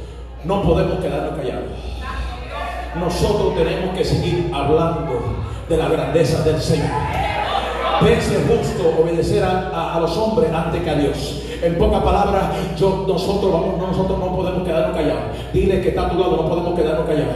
no 0.43 0.63
podemos 0.63 0.99
quedarnos 0.99 1.37
callados. 1.37 1.69
Nosotros 2.95 3.55
tenemos 3.55 3.95
que 3.95 4.03
seguir 4.03 4.49
hablando 4.51 5.21
de 5.69 5.77
la 5.77 5.87
grandeza 5.87 6.41
del 6.41 6.59
Señor. 6.59 7.26
Pense 7.99 8.35
justo 8.47 9.01
obedecer 9.01 9.43
a, 9.43 9.97
los 9.99 10.15
hombres 10.17 10.51
antes 10.53 10.81
que 10.81 10.89
a 10.89 10.95
Dios. 10.95 11.43
En 11.61 11.77
pocas 11.77 12.03
palabras, 12.03 12.43
yo, 12.77 13.05
nosotros, 13.07 13.51
vamos, 13.51 13.79
nosotros 13.79 14.19
no 14.19 14.35
podemos 14.35 14.63
quedarnos 14.67 14.95
callados. 14.95 15.23
Dile 15.51 15.81
que 15.81 15.89
está 15.89 16.05
a 16.05 16.09
tu 16.09 16.19
lado, 16.19 16.37
no 16.37 16.47
podemos 16.47 16.75
quedarnos 16.75 17.07
callados. 17.07 17.35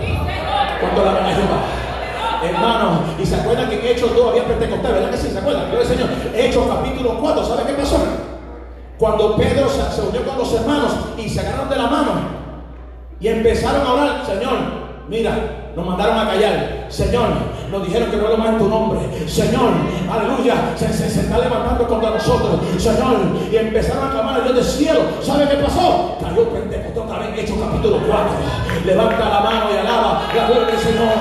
¿Cuánto 0.80 1.06
la 1.06 1.14
ven 1.14 1.26
a? 1.26 2.46
Hermanos, 2.46 3.00
y 3.20 3.26
se 3.26 3.36
acuerdan 3.36 3.70
que 3.70 3.80
en 3.80 3.96
Hechos 3.96 4.16
2 4.16 4.30
había 4.30 4.46
Pentecostés, 4.46 4.92
¿verdad 4.92 5.12
que 5.12 5.18
sí? 5.18 5.30
¿Se 5.30 5.38
acuerdan? 5.38 5.70
Gloria 5.70 5.88
Señor. 5.88 6.10
Hechos 6.36 6.68
capítulo 6.68 7.20
4, 7.20 7.44
¿sabe 7.46 7.64
qué 7.68 7.74
pasó? 7.74 7.98
Cuando 8.98 9.36
Pedro 9.36 9.68
se, 9.70 9.96
se 9.96 10.02
unió 10.02 10.26
con 10.26 10.38
los 10.38 10.54
hermanos 10.54 10.92
y 11.18 11.30
se 11.30 11.40
agarraron 11.40 11.70
de 11.70 11.76
la 11.76 11.88
mano 11.88 12.12
y 13.20 13.28
empezaron 13.28 13.86
a 13.86 13.94
orar, 13.94 14.26
Señor, 14.26 14.82
Mira, 15.12 15.72
nos 15.76 15.86
mandaron 15.86 16.20
a 16.20 16.26
callar. 16.26 16.86
Señor, 16.88 17.28
nos 17.72 17.86
dijeron 17.86 18.12
que 18.12 18.18
no 18.18 18.28
lo 18.28 18.38
más 18.38 18.50
en 18.50 18.58
tu 18.58 18.68
nombre. 18.68 19.00
Señor, 19.28 19.72
aleluya, 20.12 20.76
se, 20.76 20.86
está 20.86 21.38
levantando 21.40 21.88
contra 21.88 22.10
nosotros. 22.12 22.60
Señor, 22.78 23.18
y 23.50 23.56
empezaron 23.56 24.10
a 24.10 24.12
clamar 24.12 24.42
a 24.42 24.44
Dios 24.44 24.56
del 24.56 24.66
cielo. 24.66 25.02
¿Sabe 25.22 25.48
qué 25.48 25.56
pasó? 25.56 26.18
Cayó 26.22 26.50
Pentecostés 26.50 26.92
en 27.28 27.40
Hechos 27.40 27.58
capítulo 27.60 28.00
4. 28.06 28.32
Levanta 28.86 29.30
la 29.30 29.40
mano 29.40 29.66
y 29.74 29.78
alaba 29.78 30.22
la 30.36 30.48
gloria 30.48 30.68
del 30.68 30.80
Señor. 30.80 31.16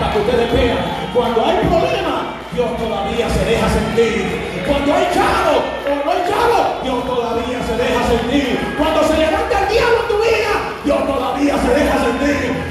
para 0.00 0.12
que 0.12 0.18
ustedes 0.20 0.52
vean. 0.52 0.78
Cuando 1.12 1.44
hay 1.44 1.56
problemas, 1.68 2.20
Dios 2.54 2.68
todavía 2.78 3.28
se 3.28 3.44
deja 3.44 3.68
sentir. 3.68 4.64
Cuando 4.66 4.94
hay 4.94 5.04
chavo 5.12 5.54
o 5.84 6.04
no 6.04 6.10
hay 6.10 6.22
chavo, 6.24 6.80
Dios 6.82 7.04
todavía 7.04 7.58
se 7.66 7.76
deja 7.76 8.00
sentir. 8.08 8.74
Cuando 8.78 9.04
se 9.04 9.16
levanta 9.18 9.62
el 9.62 9.68
diablo 9.68 9.98
en 10.00 10.08
tu 10.08 10.16
vida, 10.16 10.52
Dios 10.84 11.06
todavía 11.06 11.54
se 11.58 11.68
deja 11.68 11.96
sentir. 12.04 12.69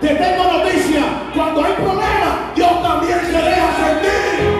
Te 0.00 0.08
tengo 0.08 0.44
noticia. 0.44 1.02
Cuando 1.34 1.62
hay 1.62 1.72
problemas, 1.74 2.54
Dios 2.56 2.82
también 2.82 3.20
se 3.20 3.32
deja 3.32 3.68
sentir. 3.76 4.50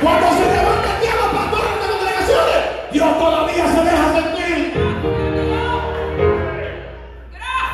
Cuando 0.00 0.26
se 0.30 0.44
levanta 0.56 0.94
el 0.94 1.00
diablo, 1.02 1.32
pastores 1.34 1.72
de 1.74 1.86
congregaciones, 1.92 2.60
Dios 2.92 3.18
todavía 3.18 3.66
se 3.66 3.84
deja 3.84 4.12
sentir. 4.14 4.72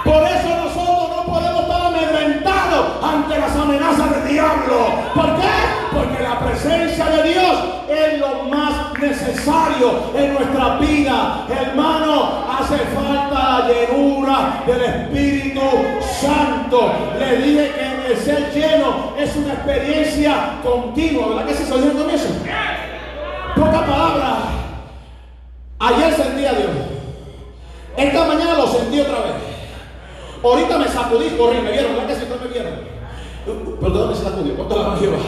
Por 0.05 0.23
eso 0.25 0.49
nosotros 0.65 1.11
no 1.17 1.33
podemos 1.33 1.63
estar 1.63 1.81
amedrentados 1.87 3.05
ante 3.05 3.39
las 3.39 3.57
amenazas 3.57 4.11
del 4.11 4.29
diablo. 4.33 4.77
¿Por 5.15 5.37
qué? 5.37 5.55
Porque 5.93 6.23
la 6.25 6.41
presencia 6.41 7.05
de 7.05 7.23
Dios 7.23 7.59
es 7.89 8.19
lo 8.19 8.43
más 8.45 8.99
necesario 8.99 10.11
en 10.13 10.35
nuestra 10.35 10.77
vida. 10.79 11.47
Hermano, 11.49 12.20
llenura 13.69 14.63
del 14.67 14.83
Espíritu 14.83 15.61
Santo. 16.01 16.93
Le 17.19 17.37
dije 17.37 17.73
que 17.73 18.13
el 18.13 18.19
ser 18.19 18.53
lleno 18.53 19.15
es 19.19 19.35
una 19.37 19.55
experiencia 19.55 20.61
continua. 20.63 21.29
¿Verdad 21.29 21.47
que 21.47 21.55
se 21.55 21.73
oyendo 21.73 22.03
con 22.03 22.11
eso? 22.11 22.29
Poca 23.57 23.87
palabra. 23.87 24.37
Ayer 25.79 26.13
sentí 26.13 26.47
a 26.47 26.53
Dios. 26.53 26.71
Esta 27.97 28.25
mañana 28.25 28.55
lo 28.55 28.67
sentí 28.67 29.01
otra 29.01 29.21
vez. 29.21 29.35
Ahorita 30.43 30.79
me 30.79 30.89
sacudí, 30.89 31.29
corrí, 31.37 31.61
me 31.61 31.73
vieron, 31.73 31.93
¿verdad 31.95 32.09
que 32.09 32.15
sí? 32.15 32.27
¿No 32.29 32.37
me 32.37 32.53
vieron? 32.53 32.91
¿de 33.47 33.99
dónde 33.99 34.17
se 34.17 34.25
sacudió? 34.25 34.55
¿Cuánto 34.55 34.77
la 34.77 34.97
Jehová? 34.97 35.19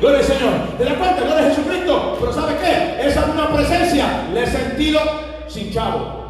Gloria 0.00 0.18
al 0.18 0.24
Señor. 0.24 0.52
¿Te 0.76 0.84
das 0.84 0.94
cuenta? 0.94 1.22
Gloria 1.22 1.46
a 1.46 1.50
Jesucristo. 1.50 2.16
Pero 2.20 2.32
¿sabe 2.32 2.56
qué? 2.56 3.06
Esa 3.06 3.26
misma 3.26 3.52
presencia 3.52 4.06
le 4.32 4.42
he 4.42 4.46
sentido 4.46 5.00
sin 5.48 5.72
chavo. 5.72 6.24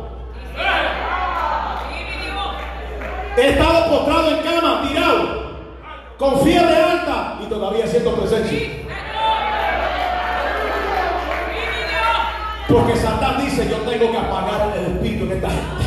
He 3.37 3.51
estado 3.51 3.91
postrado 3.91 4.31
en 4.31 4.43
cama, 4.45 4.83
tirado, 4.87 5.59
con 6.17 6.41
fiebre 6.43 6.77
alta 6.77 7.39
y 7.43 7.47
todavía 7.47 7.85
siento 7.85 8.15
presencia. 8.15 8.69
Porque 12.69 12.97
Satán 12.97 13.45
dice, 13.45 13.69
yo 13.69 13.79
tengo 13.79 14.13
que 14.13 14.19
apagar 14.19 14.73
el 14.77 14.85
espíritu 14.85 15.25
en 15.25 15.33
esta 15.33 15.49
gente. 15.49 15.85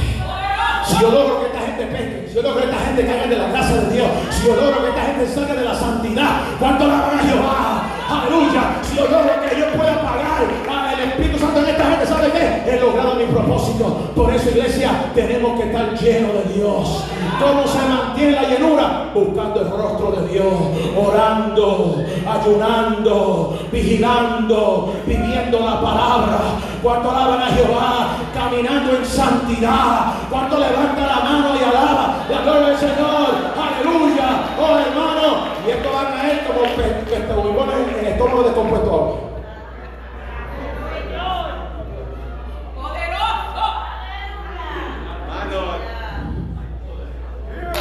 Si 0.86 1.00
yo 1.00 1.10
logro 1.10 1.39
que 1.39 1.45
esta 1.48 1.60
gente 1.60 1.86
peque, 1.86 2.28
si 2.28 2.36
yo 2.36 2.41
logro 2.41 2.60
que 2.60 2.66
esta 2.66 2.86
gente 2.86 3.06
caiga 3.06 3.28
de 3.28 3.38
la 3.38 3.52
casa 3.54 3.74
de 3.76 3.93
Dios, 3.93 4.08
si 4.30 4.48
yo 4.48 4.56
logro 4.56 4.82
que 4.82 4.89
esta 4.89 5.02
gente 5.06 5.28
salga 5.28 5.54
de 5.54 5.66
la 5.66 5.76
santidad, 5.76 6.41
¿cuánto 6.60 6.88
la 6.88 6.93
van 6.95 7.20
a 7.20 7.24
Jehová? 7.24 7.84
Aleluya. 8.10 8.62
Si 8.84 8.98
yo 8.98 9.04
logro 9.04 9.41
que 9.41 9.60
yo 9.60 9.68
pueda 9.72 9.93
apagar 9.93 10.41
al 10.70 10.86
Espíritu 11.18 11.39
Santo 11.39 11.59
en 11.59 11.65
esta 11.70 11.86
gente, 11.86 12.05
¿sabe 12.05 12.32
qué? 12.32 12.72
He 12.72 12.80
logrado 12.80 13.15
mi 13.15 13.26
propósito. 13.26 13.86
Por 14.15 14.34
eso, 14.34 14.49
iglesia, 14.49 15.11
tenemos 15.15 15.59
que 15.59 15.68
estar 15.68 15.93
llenos 15.97 16.32
de 16.34 16.53
Dios. 16.53 17.03
¿Cómo 17.39 17.68
se 17.68 17.78
mantiene 17.88 18.32
la 18.34 18.43
llenura? 18.43 19.09
Buscando 19.13 19.61
el 19.61 19.70
rostro 19.70 20.11
de 20.11 20.28
Dios, 20.34 20.53
orando, 20.95 22.03
ayunando, 22.28 23.57
vigilando, 23.72 24.93
viviendo 25.05 25.59
la 25.59 25.82
palabra. 25.82 26.38
Cuando 26.82 27.09
alaban 27.11 27.41
a 27.41 27.47
Jehová, 27.47 28.07
caminando 28.34 28.95
en 28.97 29.05
santidad. 29.05 30.13
Cuando 30.30 30.59
levanta 30.59 31.01
la 31.07 31.20
mano 31.24 31.49
y 31.59 31.63
alaba 31.63 32.26
la 32.30 32.41
gloria 32.41 32.68
del 32.70 32.78
Señor. 32.78 33.28
Aleluya. 33.57 34.28
Oh 34.59 34.78
hermano. 34.78 35.57
Y 35.68 35.72
esto 35.72 35.89
va 35.93 36.01
a 36.01 36.13
caer 36.15 36.45
como 36.47 36.61
pe- 36.76 37.03
que 37.09 37.20
te 37.20 37.34
huevones 37.34 37.76
en 37.93 37.99
el 38.05 38.13
estómago 38.13 38.43
descompuesto 38.43 39.07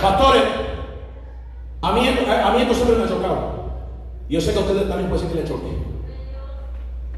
Pastores, 0.03 0.43
a 1.83 1.93
mí, 1.93 2.01
a 2.09 2.51
mí 2.53 2.63
esto 2.63 2.75
siempre 2.75 2.97
me 2.97 3.05
ha 3.05 3.09
chocado. 3.09 3.57
Yo 4.29 4.41
sé 4.41 4.53
que 4.53 4.59
a 4.59 4.63
ustedes 4.63 4.89
también 4.89 5.09
puede 5.09 5.23
ser 5.23 5.31
que 5.31 5.39
le 5.39 5.49
choque. 5.49 5.87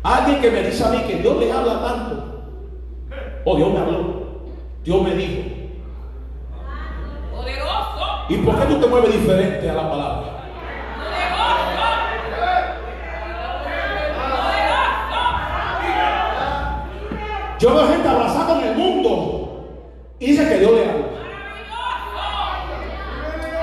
Alguien 0.03 0.41
que 0.41 0.51
me 0.51 0.62
dice 0.62 0.85
a 0.85 0.91
mí 0.91 0.99
que 1.07 1.16
Dios 1.16 1.37
le 1.39 1.53
habla 1.53 1.83
tanto. 1.83 2.45
O 3.45 3.57
Dios 3.57 3.72
me 3.72 3.79
habló. 3.79 4.18
Dios 4.85 5.03
me 5.03 5.14
dijo. 5.14 5.43
¿Y 8.29 8.37
por 8.39 8.59
qué 8.59 8.66
tú 8.66 8.81
te 8.81 8.87
mueves 8.87 9.12
diferente 9.12 9.70
a 9.70 9.74
la 9.74 9.91
palabra? 9.91 10.29
Yo 17.59 17.74
veo 17.74 17.89
gente 17.89 18.09
abrazada 18.09 18.55
con 18.55 18.64
el 18.64 18.76
mundo 18.76 19.64
y 20.20 20.26
dice 20.26 20.49
que 20.49 20.59
Dios 20.59 20.72
le 20.72 20.89
habla. 20.89 21.07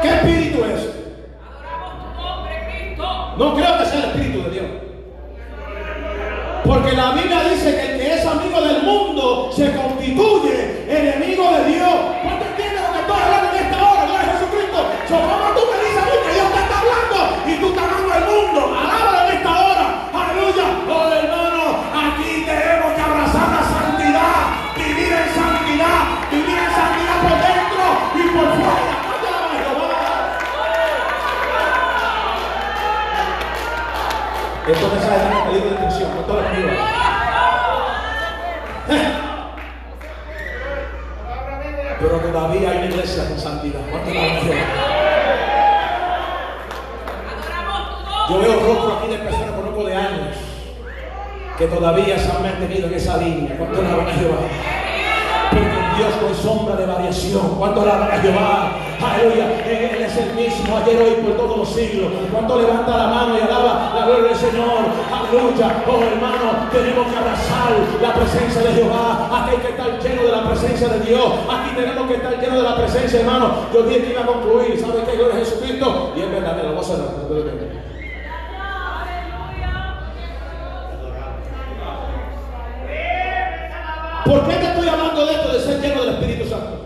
¿Qué 0.01 0.09
espíritu 0.09 0.66
es? 0.66 0.95
No 3.38 3.54
creo 3.54 3.78
que 3.78 3.86
sea 3.86 4.00
el 4.00 4.06
espíritu 4.06 4.44
de 4.44 4.50
Dios. 4.50 4.66
Porque 6.64 6.94
la 6.94 7.12
Biblia 7.12 7.44
dice 7.50 7.76
que 7.76 7.92
el 7.92 8.00
que 8.00 8.14
es 8.14 8.26
amigo 8.26 8.62
del 8.62 8.82
mundo 8.84 9.52
se 9.52 9.72
constituye 9.76 10.86
enemigo 10.88 11.44
de 11.52 11.74
Dios. 11.74 12.14
Con. 36.28 36.38
Pero 41.99 42.19
todavía 42.19 42.71
hay 42.71 42.78
una 42.78 42.86
iglesia 42.88 43.28
con 43.30 43.39
santidad. 43.39 43.80
¿Cuánto? 43.89 44.11
Yo 48.30 48.39
veo 48.39 48.59
rostros 48.59 48.97
aquí 48.97 49.07
de 49.11 49.17
personas 49.19 49.49
que 49.49 49.55
conozco 49.55 49.84
de 49.86 49.95
años 49.95 50.36
que 51.57 51.67
todavía 51.67 52.19
se 52.19 52.32
han 52.32 52.41
mantenido 52.41 52.88
en 52.88 52.93
esa 52.93 53.17
línea. 53.17 53.55
¿Cuánto 53.57 53.82
la 53.82 53.95
van 53.95 54.07
a 54.07 54.11
Jehová? 54.11 54.38
Porque 55.51 55.97
Dios 55.97 56.13
hay 56.28 56.43
sombra 56.43 56.76
de 56.76 56.86
variación. 56.86 57.55
¿Cuánto 57.57 57.86
la 57.86 57.95
van 57.95 58.11
a 58.11 58.17
Jehová? 58.17 58.85
Aleluya. 59.02 59.46
Él, 59.66 60.02
es 60.04 60.18
el 60.18 60.34
mismo 60.34 60.78
ayer, 60.78 61.02
hoy, 61.02 61.24
por 61.24 61.38
todos 61.38 61.58
los 61.58 61.70
siglos. 61.70 62.12
¿Cuánto 62.32 62.62
levanta 62.62 62.98
la 62.98 63.08
mano 63.08 63.38
y 63.38 63.41
alaba 63.41 63.93
la 63.96 64.06
gloria 64.06 64.30
del 64.30 64.36
Señor? 64.36 64.86
Aleluya. 65.12 65.84
Oh 65.88 66.02
hermano, 66.02 66.70
tenemos 66.72 67.08
que 67.08 67.18
abrazar 67.18 67.72
la 68.02 68.14
presencia 68.14 68.62
de 68.62 68.74
Jehová. 68.74 69.30
Aquí 69.32 69.56
hay 69.56 69.62
que 69.62 69.70
estar 69.70 70.00
lleno 70.02 70.24
de 70.24 70.32
la 70.32 70.50
presencia 70.50 70.88
de 70.89 71.00
Dios. 71.02 71.34
Aquí 71.50 71.76
tenemos 71.76 72.08
que 72.08 72.14
estar 72.16 72.39
lleno 72.39 72.58
de 72.58 72.64
la 72.64 72.76
presencia, 72.76 73.20
hermano. 73.20 73.56
Yo 73.74 73.84
dije 73.84 74.02
que 74.04 74.12
iba 74.12 74.22
a 74.22 74.26
concluir. 74.26 74.80
¿Sabe 74.80 75.04
qué? 75.10 75.18
Gloria 75.18 75.36
a 75.36 75.39
Jesucristo. 75.39 76.14
Y 76.16 76.22
es 76.22 76.32
verdad, 76.32 76.56
me 76.56 76.64
lo 76.64 76.76
voy. 76.76 76.86
¿Por 84.26 84.48
qué 84.48 84.56
te 84.56 84.66
estoy 84.66 84.88
hablando 84.88 85.26
de 85.26 85.34
esto 85.34 85.54
de 85.54 85.60
ser 85.60 85.82
lleno 85.82 86.02
del 86.02 86.16
Espíritu 86.16 86.50
Santo? 86.50 86.86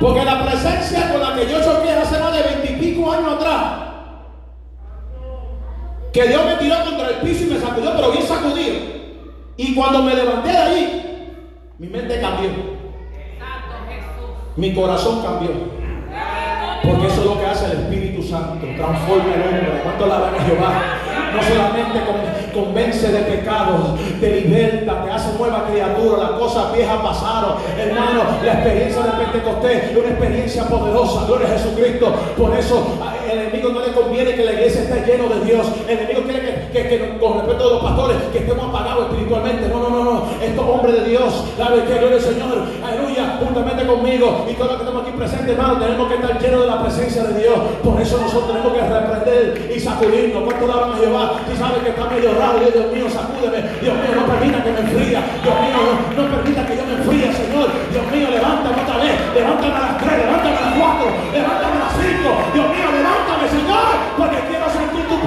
Porque 0.00 0.24
la 0.24 0.44
presencia 0.44 1.10
con 1.12 1.20
la 1.20 1.34
que 1.34 1.50
yo 1.50 1.60
choqué 1.62 1.90
hace 1.90 2.20
más 2.20 2.32
de 2.32 2.42
veintipico 2.42 3.12
años 3.12 3.32
atrás, 3.34 3.62
que 6.12 6.26
Dios 6.28 6.44
me 6.46 6.56
tiró 6.56 6.76
contra 6.84 7.08
el 7.08 7.16
piso 7.16 7.44
y 7.44 7.46
me 7.48 7.60
sacudió, 7.60 7.92
pero 7.96 8.12
bien 8.12 8.24
sacudido. 8.24 8.76
Y 9.56 9.74
cuando 9.74 10.02
me 10.02 10.14
levanté 10.14 10.50
de 10.50 10.56
allí, 10.56 11.02
mi 11.78 11.88
mente 11.88 12.20
cambió, 12.20 12.50
mi 14.56 14.74
corazón 14.74 15.22
cambió. 15.22 15.50
Porque 16.82 17.06
eso 17.08 17.20
es 17.20 17.26
lo 17.26 17.40
que 17.40 17.46
hace 17.46 17.66
el 17.66 17.72
Espíritu 17.72 18.22
Santo, 18.22 18.64
transforma 18.76 19.34
el 19.34 19.42
hombre. 19.42 19.80
¿Cuánto 19.82 20.06
la 20.06 20.16
a 20.16 20.40
Jehová? 20.44 20.82
No 21.34 21.42
solamente 21.42 22.00
con- 22.06 22.27
convence 22.52 23.10
de 23.10 23.20
pecado, 23.20 23.96
te 24.20 24.40
liberta, 24.40 25.04
te 25.04 25.10
hace 25.10 25.38
nueva 25.38 25.66
criatura, 25.70 26.18
las 26.18 26.30
cosas 26.32 26.72
viejas 26.72 26.98
pasaron. 27.02 27.54
Hermano, 27.78 28.22
la 28.44 28.52
experiencia 28.54 29.02
de 29.02 29.24
Pentecostés 29.24 29.90
es 29.90 29.96
una 29.96 30.08
experiencia 30.08 30.64
poderosa, 30.64 31.26
gloria 31.26 31.48
a 31.48 31.50
Jesucristo. 31.52 32.14
Por 32.36 32.56
eso 32.56 32.98
el 33.30 33.38
enemigo 33.38 33.70
no 33.70 33.80
le 33.80 33.92
conviene 33.92 34.34
que 34.34 34.44
la 34.44 34.52
iglesia 34.52 34.82
esté 34.82 35.04
lleno 35.06 35.28
de 35.28 35.44
Dios. 35.44 35.66
El 35.88 35.98
enemigo 35.98 36.22
quiere 36.22 36.40
que 36.40 36.47
que, 36.72 37.16
con 37.20 37.38
respecto 37.38 37.64
a 37.64 37.72
los 37.74 37.82
pastores, 37.82 38.16
que 38.32 38.38
estemos 38.38 38.68
apagados 38.68 39.06
espiritualmente. 39.10 39.68
No, 39.68 39.80
no, 39.80 39.90
no, 39.90 40.04
no. 40.04 40.24
Estos 40.42 40.64
hombres 40.64 40.94
de 41.00 41.08
Dios, 41.08 41.44
la 41.58 41.68
que 41.68 41.98
gloria 41.98 42.16
al 42.16 42.20
Señor, 42.20 42.56
aleluya, 42.84 43.38
juntamente 43.40 43.86
conmigo 43.86 44.46
y 44.48 44.54
todos 44.54 44.72
los 44.72 44.76
que 44.76 44.84
estamos 44.84 45.02
aquí 45.02 45.12
presentes, 45.16 45.50
hermano, 45.50 45.78
tenemos 45.78 46.08
que 46.08 46.14
estar 46.14 46.38
llenos 46.40 46.60
de 46.60 46.66
la 46.66 46.82
presencia 46.82 47.24
de 47.24 47.40
Dios. 47.40 47.58
Por 47.82 48.00
eso 48.00 48.18
nosotros 48.18 48.48
tenemos 48.52 48.72
que 48.72 48.82
reprender 48.82 49.72
y 49.74 49.80
sacudirnos. 49.80 50.44
¿Cuánto 50.44 50.66
daban 50.66 50.92
a 50.92 50.96
Jehová? 50.96 51.40
Si 51.48 51.56
sabes 51.56 51.82
que 51.82 51.90
está 51.90 52.04
medio 52.06 52.32
raro, 52.38 52.58
Dios 52.58 52.92
mío, 52.92 53.06
sacúdeme. 53.10 53.58
Dios 53.80 53.94
mío, 53.94 54.12
no 54.14 54.24
permita 54.26 54.64
que 54.64 54.72
me 54.72 54.80
enfría. 54.80 55.20
Dios 55.42 55.56
mío, 55.60 55.78
no, 56.16 56.22
no 56.22 56.36
permita 56.36 56.66
que 56.66 56.76
yo 56.76 56.84
me 56.84 56.94
enfríe, 56.94 57.32
Señor. 57.32 57.68
Dios 57.90 58.04
mío, 58.12 58.28
levántame 58.30 58.82
otra 58.82 58.96
vez. 58.98 59.14
Levántame 59.34 59.74
a 59.74 59.80
las 59.80 59.98
tres, 59.98 60.18
levántame 60.18 60.56
a 60.56 60.60
las 60.60 60.74
cuatro, 60.78 61.06
levántame 61.32 61.76
a 61.76 61.82
las 61.84 61.92
cinco. 61.96 62.30
Dios 62.54 62.66
mío, 62.68 62.88
levántame, 62.92 63.44
Señor, 63.48 63.88
porque 64.16 64.38
quiero 64.48 64.67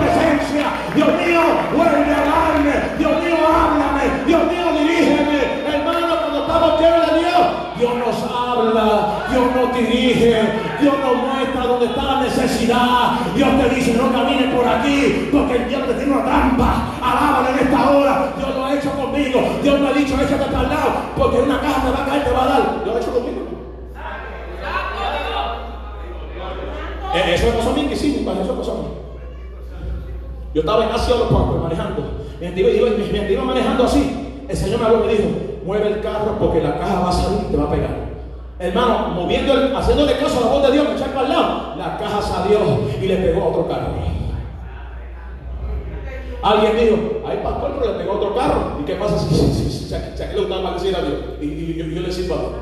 presencia. 0.02 0.66
Dios 0.96 1.08
mío, 1.08 1.42
vuelve 1.76 2.14
a 2.14 2.24
darme. 2.26 2.74
Dios 2.98 3.12
mío, 3.24 3.38
háblame. 3.46 4.26
Dios 4.26 4.42
mío, 4.52 4.66
dirígeme. 4.80 5.40
Hermano, 5.68 6.16
cuando 6.20 6.42
estamos 6.42 6.82
llenos 6.82 7.14
de 7.14 7.20
Dios, 7.20 7.42
Dios 7.78 7.94
nos 7.96 8.18
habla, 8.32 9.26
Dios 9.32 9.46
nos 9.56 9.74
dirige, 9.76 10.42
Dios 10.82 10.96
nos 11.00 11.16
muestra 11.16 11.66
dónde 11.66 11.86
está 11.86 12.04
la 12.04 12.22
necesidad. 12.22 13.12
Dios 13.36 13.50
te 13.60 13.76
dice, 13.76 13.94
no 13.94 14.12
camines 14.12 14.54
por 14.54 14.68
aquí, 14.68 15.30
porque 15.32 15.56
el 15.56 15.70
diablo 15.70 15.88
te 15.88 15.94
tiene 15.94 16.12
una 16.12 16.26
trampa. 16.26 16.86
Alábale 17.02 17.50
en 17.52 17.68
esta 17.68 17.90
hora. 17.90 18.34
Dios 18.38 18.56
lo 18.56 18.66
ha 18.66 18.74
hecho 18.74 18.92
conmigo. 18.92 19.60
Dios 19.64 19.80
me 19.80 19.88
ha 19.88 19.94
dicho, 19.94 20.16
échate 20.16 20.46
para 20.46 20.64
el 20.64 20.70
lado, 20.70 20.92
porque 21.18 21.38
una 21.40 21.62
caja 21.62 21.82
te 21.82 21.92
va 21.92 22.04
a 22.04 22.06
caer, 22.06 22.24
te 22.24 22.32
va 22.32 22.44
a 22.44 22.48
dar. 22.48 22.62
Dios 22.84 22.86
lo 22.86 22.96
ha 22.96 23.00
hecho 23.00 23.14
conmigo. 23.14 23.42
Eh, 27.14 27.34
eso 27.36 27.48
me 27.48 27.52
pasó 27.54 27.72
a 27.72 27.74
mí, 27.74 27.88
que 27.88 27.96
sí, 27.96 28.26
eso 28.26 28.56
pasó 28.56 28.72
a 28.72 28.76
mí. 28.76 29.01
Yo 30.54 30.62
estaba 30.62 30.86
en 30.86 30.92
Asia 30.92 31.16
los 31.16 31.28
Park 31.28 31.64
manejando. 31.64 32.04
Mientras 32.40 32.76
iba, 32.76 32.90
mientras 32.90 33.32
iba 33.32 33.44
manejando 33.44 33.84
así, 33.86 34.44
el 34.50 34.58
Señor 34.58 34.80
me 34.80 34.86
habló 34.86 35.04
y 35.04 35.08
me 35.08 35.14
dijo, 35.14 35.30
mueve 35.66 35.88
el 35.88 36.02
carro 36.02 36.38
porque 36.40 36.62
la 36.62 36.78
caja 36.78 37.00
va 37.00 37.10
a 37.10 37.14
salir 37.14 37.40
y 37.48 37.52
te 37.52 37.58
va 37.58 37.64
a 37.64 37.72
pegar. 37.72 38.12
Hermano, 38.60 39.08
moviendo, 39.16 39.54
el, 39.54 39.76
haciéndole 39.76 40.18
caso 40.18 40.40
a 40.40 40.46
la 40.46 40.52
voz 40.52 40.64
de 40.68 40.72
Dios, 40.74 40.88
me 40.88 40.96
echar 40.96 41.14
para 41.14 41.30
lado, 41.30 41.76
la 41.78 41.98
caja 41.98 42.22
salió 42.22 42.60
y 43.02 43.08
le 43.08 43.16
pegó 43.16 43.44
a 43.44 43.48
otro 43.48 43.68
carro. 43.68 43.94
Alguien 46.44 46.78
dijo, 46.78 47.22
ay 47.28 47.40
pastor, 47.44 47.78
pero 47.80 47.94
le 47.94 48.00
pegó 48.00 48.14
a 48.14 48.16
otro 48.16 48.36
carro. 48.36 48.78
¿Y 48.82 48.84
qué 48.86 48.96
pasa 48.96 49.18
si, 49.18 49.34
si, 49.34 49.54
si, 49.54 49.70
si, 49.70 49.88
si, 49.88 49.94
le 49.94 50.40
gusta 50.40 50.60
maldecir 50.60 50.96
a 50.96 51.02
Dios? 51.02 51.20
Y, 51.40 51.76
yo, 51.76 52.02
le 52.02 52.12
sirvo. 52.12 52.54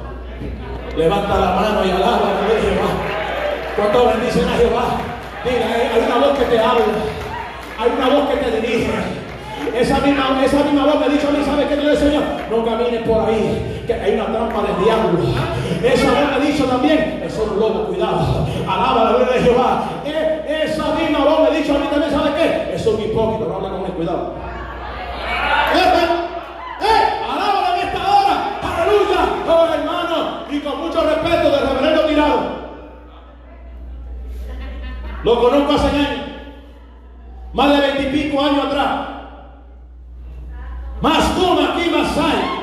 Levanta 0.98 1.40
la 1.40 1.52
mano 1.56 1.86
y 1.86 1.90
alaba 1.90 2.18
a 2.18 2.62
Jehová. 2.62 2.90
¿Cuántos 3.76 4.14
bendicen 4.14 4.50
a 4.50 4.58
Jehová? 4.58 4.84
Mira, 5.46 5.94
hay 5.94 6.04
una 6.06 6.28
voz 6.28 6.38
que 6.38 6.46
te 6.46 6.60
habla. 6.60 6.84
Hay 7.80 7.92
una 7.98 8.10
voz 8.10 8.30
que 8.30 8.36
te 8.36 8.60
dirige. 8.60 8.92
Esa 9.74 10.00
misma, 10.00 10.44
esa 10.44 10.64
misma 10.64 10.86
voz 10.86 11.00
me 11.00 11.10
dicho 11.14 11.30
a 11.30 11.32
mí, 11.32 11.38
¿sabe 11.46 11.66
qué 11.68 11.78
le 11.78 11.96
Señor? 11.96 12.24
No 12.52 12.66
camines 12.66 13.04
por 13.04 13.30
ahí, 13.30 13.84
que 13.88 13.94
hay 13.94 14.16
una 14.16 14.26
trampa 14.26 14.64
del 14.64 14.84
diablo. 14.84 15.20
Esa 15.82 16.12
voz 16.12 16.40
me 16.40 16.46
dicho 16.46 16.66
también, 16.66 17.24
eso 17.26 17.44
es 17.44 17.52
un 17.52 17.60
lobo, 17.60 17.86
cuidado. 17.86 18.46
Alaba 18.68 19.04
la 19.06 19.10
gloria 19.12 19.34
de 19.34 19.42
Jehová. 19.42 19.84
E, 20.06 20.64
esa 20.66 20.94
misma 20.96 21.20
voz 21.20 21.50
me 21.50 21.58
dicho 21.58 21.74
a 21.74 21.80
mí 21.80 21.88
también, 21.90 22.12
¿sabe 22.12 22.32
qué? 22.36 22.76
Eso 22.76 22.90
es 22.90 22.96
un 22.96 23.02
hipócrita, 23.02 23.46
no 23.48 23.56
habla 23.56 23.70
con 23.70 23.86
él, 23.86 23.92
cuidado. 23.94 24.34
¡Eh! 26.82 27.02
Alaba 27.32 27.76
en 27.76 27.88
esta 27.88 28.12
hora. 28.12 28.60
Aleluya. 28.62 29.22
Oh, 29.48 29.74
hermano. 29.74 30.44
Y 30.50 30.60
con 30.60 30.80
mucho 30.80 31.02
respeto 31.02 31.52
del 31.52 31.68
reverendo 31.70 32.06
tirado. 32.06 32.40
Lo 35.24 35.42
conozco 35.42 35.74
hace 35.74 35.88
años. 35.96 36.19
Más 37.54 37.70
de 37.70 37.82
veintipico 37.82 38.42
años 38.42 38.66
atrás. 38.66 39.00
Más 41.02 41.36
toma 41.36 41.74
aquí, 41.74 41.90
más 41.90 42.18
hay. 42.18 42.60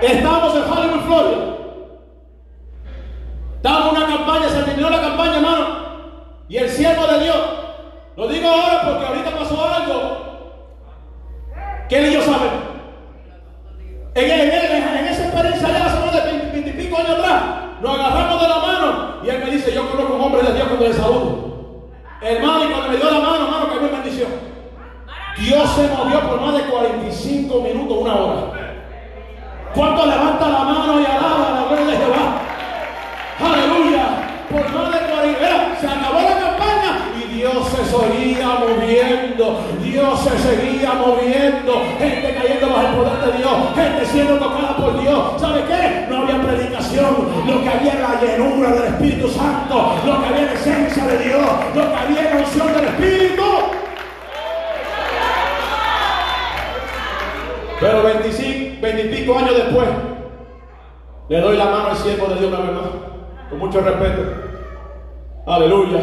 Estamos 0.00 0.54
en 0.54 0.62
Hollywood, 0.62 1.00
Florida. 1.06 1.44
Estábamos 3.56 3.96
en 3.96 4.02
una 4.02 4.16
campaña, 4.16 4.48
se 4.48 4.62
terminó 4.62 4.90
la 4.90 5.00
campaña, 5.00 5.36
hermano. 5.36 5.66
Y 6.48 6.56
el 6.56 6.68
siervo 6.68 7.06
de 7.06 7.24
Dios. 7.24 7.38
Lo 8.16 8.28
digo 8.28 8.48
ahora 8.48 8.82
porque 8.84 9.06
ahorita 9.06 9.38
pasó 9.38 9.64
algo. 9.64 10.18
que 11.88 12.08
ellos 12.08 12.24
saben? 12.24 12.50
En, 14.14 14.24
en, 14.24 14.50
en, 14.50 15.06
esa 15.06 15.24
experiencia 15.24 15.68
ya 15.68 15.86
hace 15.86 16.16
de 16.16 16.50
veintipico 16.52 16.98
años 16.98 17.18
atrás, 17.18 17.42
nos 17.80 17.98
agarramos 17.98 18.42
de 18.42 18.48
la 18.48 18.58
mano. 18.58 19.14
Y 19.24 19.28
él 19.28 19.44
me 19.44 19.50
dice, 19.50 19.72
yo 19.72 19.90
conozco 19.90 20.14
un 20.14 20.20
hombre 20.20 20.42
de 20.42 20.54
Dios 20.54 20.68
cuando 20.68 20.86
le 20.86 20.94
saludo. 20.94 21.37
Se 40.38 40.56
seguía 40.56 40.94
moviendo. 40.94 41.82
Gente 41.98 42.34
cayendo 42.34 42.68
bajo 42.68 42.88
el 42.88 42.94
poder 42.94 43.32
de 43.32 43.38
Dios. 43.38 43.52
Gente 43.74 44.06
siendo 44.06 44.38
tocada 44.38 44.76
por 44.76 45.00
Dios. 45.00 45.40
¿Sabe 45.40 45.64
qué? 45.64 46.06
No 46.08 46.22
había 46.22 46.42
predicación. 46.42 47.28
Lo 47.46 47.62
que 47.62 47.68
había 47.68 47.92
era 47.92 48.08
la 48.14 48.20
llenura 48.20 48.72
del 48.72 48.84
Espíritu 48.84 49.28
Santo. 49.28 49.94
Lo 50.06 50.20
que 50.20 50.26
había 50.26 50.42
era 50.42 50.52
esencia 50.52 51.04
de 51.06 51.18
Dios. 51.18 51.46
Lo 51.74 51.88
que 51.88 51.96
había 51.96 52.20
era 52.28 52.36
unción 52.38 52.72
del 52.74 52.84
Espíritu. 52.84 53.42
Pero 57.80 58.02
25, 58.02 58.80
20 58.82 59.02
y 59.02 59.08
pico 59.08 59.38
años 59.38 59.54
después, 59.54 59.88
le 61.28 61.40
doy 61.40 61.56
la 61.56 61.66
mano 61.66 61.90
al 61.90 61.96
siervo 61.96 62.26
de 62.26 62.34
Dios 62.34 62.52
una 62.52 62.58
vez 62.58 62.70
con 63.50 63.58
mucho 63.60 63.80
respeto. 63.80 64.22
Aleluya. 65.46 66.00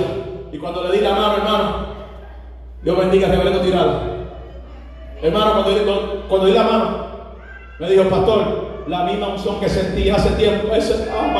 Y 0.53 0.57
cuando 0.57 0.83
le 0.83 0.97
di 0.97 1.03
la 1.03 1.11
mano, 1.11 1.33
hermano, 1.35 1.85
Dios 2.81 2.97
bendiga 2.97 3.27
a 3.27 3.31
Reverendo 3.31 3.59
Tirado. 3.59 4.14
Hermano, 5.25 5.63
cuando, 5.63 6.23
cuando, 6.29 6.45
di 6.45 6.53
la 6.53 6.63
mano, 6.63 7.07
me 7.79 7.89
dijo, 7.89 8.03
pastor, 8.03 8.83
la 8.85 9.05
misma 9.05 9.29
unción 9.29 9.59
que 9.59 9.67
sentí 9.67 10.07
hace 10.11 10.29
tiempo, 10.35 10.71
ese, 10.75 11.07
la 11.07 11.33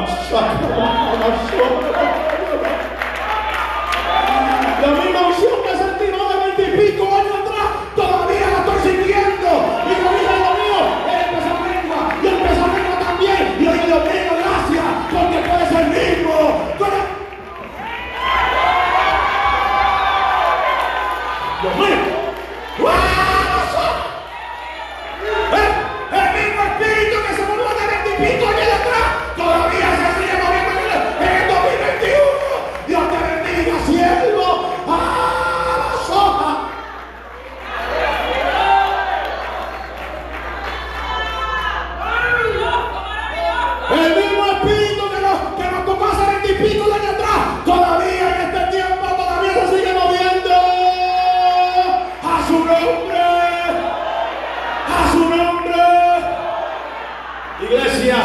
Iglesia, 57.62 58.16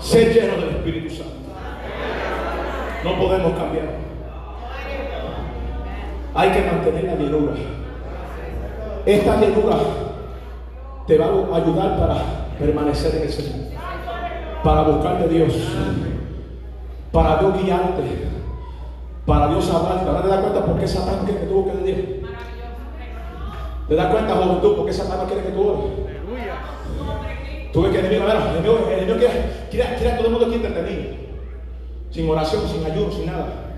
sé 0.00 0.26
lleno 0.26 0.56
del 0.56 0.76
Espíritu 0.76 1.14
Santo. 1.14 1.34
No 3.04 3.18
podemos 3.18 3.52
cambiar. 3.58 3.86
Hay 6.34 6.50
que 6.50 6.62
mantener 6.62 7.04
la 7.04 7.14
llenura. 7.14 7.52
Esta 9.06 9.40
llenura 9.40 9.76
te 11.06 11.18
va 11.18 11.26
a 11.26 11.56
ayudar 11.56 11.98
para 11.98 12.14
permanecer 12.58 13.14
en 13.16 13.22
el 13.22 13.32
Señor 13.32 13.68
para 14.62 14.82
buscar 14.82 15.18
de 15.20 15.28
Dios, 15.28 15.54
para 17.12 17.38
Dios 17.38 17.62
guiarte, 17.62 18.02
para 19.24 19.48
Dios 19.48 19.70
hablarte. 19.72 20.04
Te 20.04 20.28
das 20.28 20.40
cuenta 20.40 20.64
por 20.64 20.78
qué 20.78 20.88
Satán 20.88 21.24
quiere 21.24 21.40
que 21.40 21.46
tú 21.46 21.54
busques 21.62 21.84
de 21.84 21.92
Dios. 21.92 22.30
¿Te 23.88 23.94
das 23.94 24.06
cuenta, 24.08 24.34
juventud, 24.34 24.76
por 24.76 24.86
qué 24.86 24.92
Satán 24.92 25.26
quiere 25.26 25.44
que 25.44 25.50
tú 25.50 25.68
ores? 25.68 26.07
Tú 27.72 27.82
ves 27.82 27.92
que 27.92 27.98
el 27.98 28.06
enemigo, 28.06 28.30
el 28.30 28.36
enemigo, 28.36 28.78
el 28.86 28.98
enemigo 28.98 29.18
quiere, 29.18 29.52
quiere, 29.70 29.94
quiere 29.96 30.12
a 30.12 30.16
todo 30.16 30.26
el 30.26 30.32
mundo 30.32 30.46
aquí 30.46 30.54
entretenido, 30.56 31.14
sin 32.10 32.30
oración, 32.30 32.62
sin 32.68 32.84
ayuno, 32.84 33.12
sin 33.12 33.26
nada. 33.26 33.68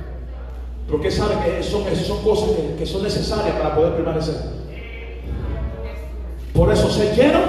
Porque 0.88 1.10
sabe 1.10 1.34
que 1.44 1.62
son, 1.62 1.84
son 1.94 2.22
cosas 2.22 2.50
que, 2.78 2.86
son 2.86 3.02
necesarias 3.02 3.56
para 3.56 3.74
poder 3.74 3.94
permanecer. 3.94 4.34
Por 6.52 6.72
eso, 6.72 6.90
se 6.90 7.14
lleno 7.14 7.40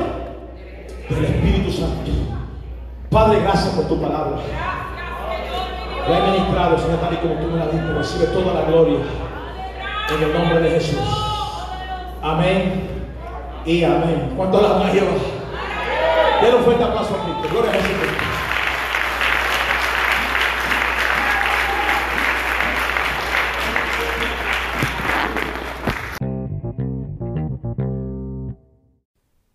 del 1.10 1.26
Espíritu 1.26 1.72
Santo. 1.72 2.12
Padre, 3.10 3.42
gracias 3.42 3.74
por 3.74 3.88
tu 3.88 4.00
palabra. 4.00 4.38
La 6.08 6.18
he 6.18 6.32
ministrado, 6.32 6.78
Señor, 6.78 7.00
tal 7.00 7.14
y 7.14 7.18
como 7.18 7.36
tú 7.36 7.48
me 7.48 7.58
la 7.58 7.68
diste. 7.68 7.94
Recibe 7.94 8.26
toda 8.28 8.54
la 8.54 8.66
gloria. 8.66 9.00
En 10.16 10.24
el 10.24 10.34
nombre 10.34 10.60
de 10.60 10.72
Jesús. 10.72 11.00
Amén 12.22 12.90
y 13.66 13.84
amén. 13.84 14.34
¿Cuánto 14.36 14.62
la 14.62 14.88
a 14.88 14.94
llevar? 14.94 15.41
Denle 16.42 16.56
un 16.56 16.64
fuerte 16.64 16.84
aplauso 16.84 17.16
a 17.16 17.24
Cristo. 17.24 17.50
Gloria 17.52 17.70
a 17.70 17.74
Jesús. 17.74 18.32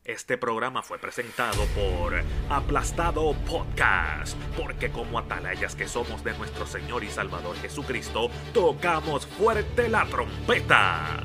Este 0.04 0.38
programa 0.38 0.82
fue 0.82 0.98
presentado 0.98 1.64
por 1.74 2.14
Aplastado 2.48 3.34
Podcast, 3.48 4.36
porque 4.56 4.90
como 4.90 5.18
atalayas 5.18 5.74
que 5.74 5.88
somos 5.88 6.22
de 6.22 6.38
nuestro 6.38 6.66
Señor 6.66 7.02
y 7.02 7.08
Salvador 7.08 7.56
Jesucristo, 7.56 8.30
tocamos 8.54 9.26
fuerte 9.26 9.88
la 9.88 10.04
trompeta. 10.06 11.24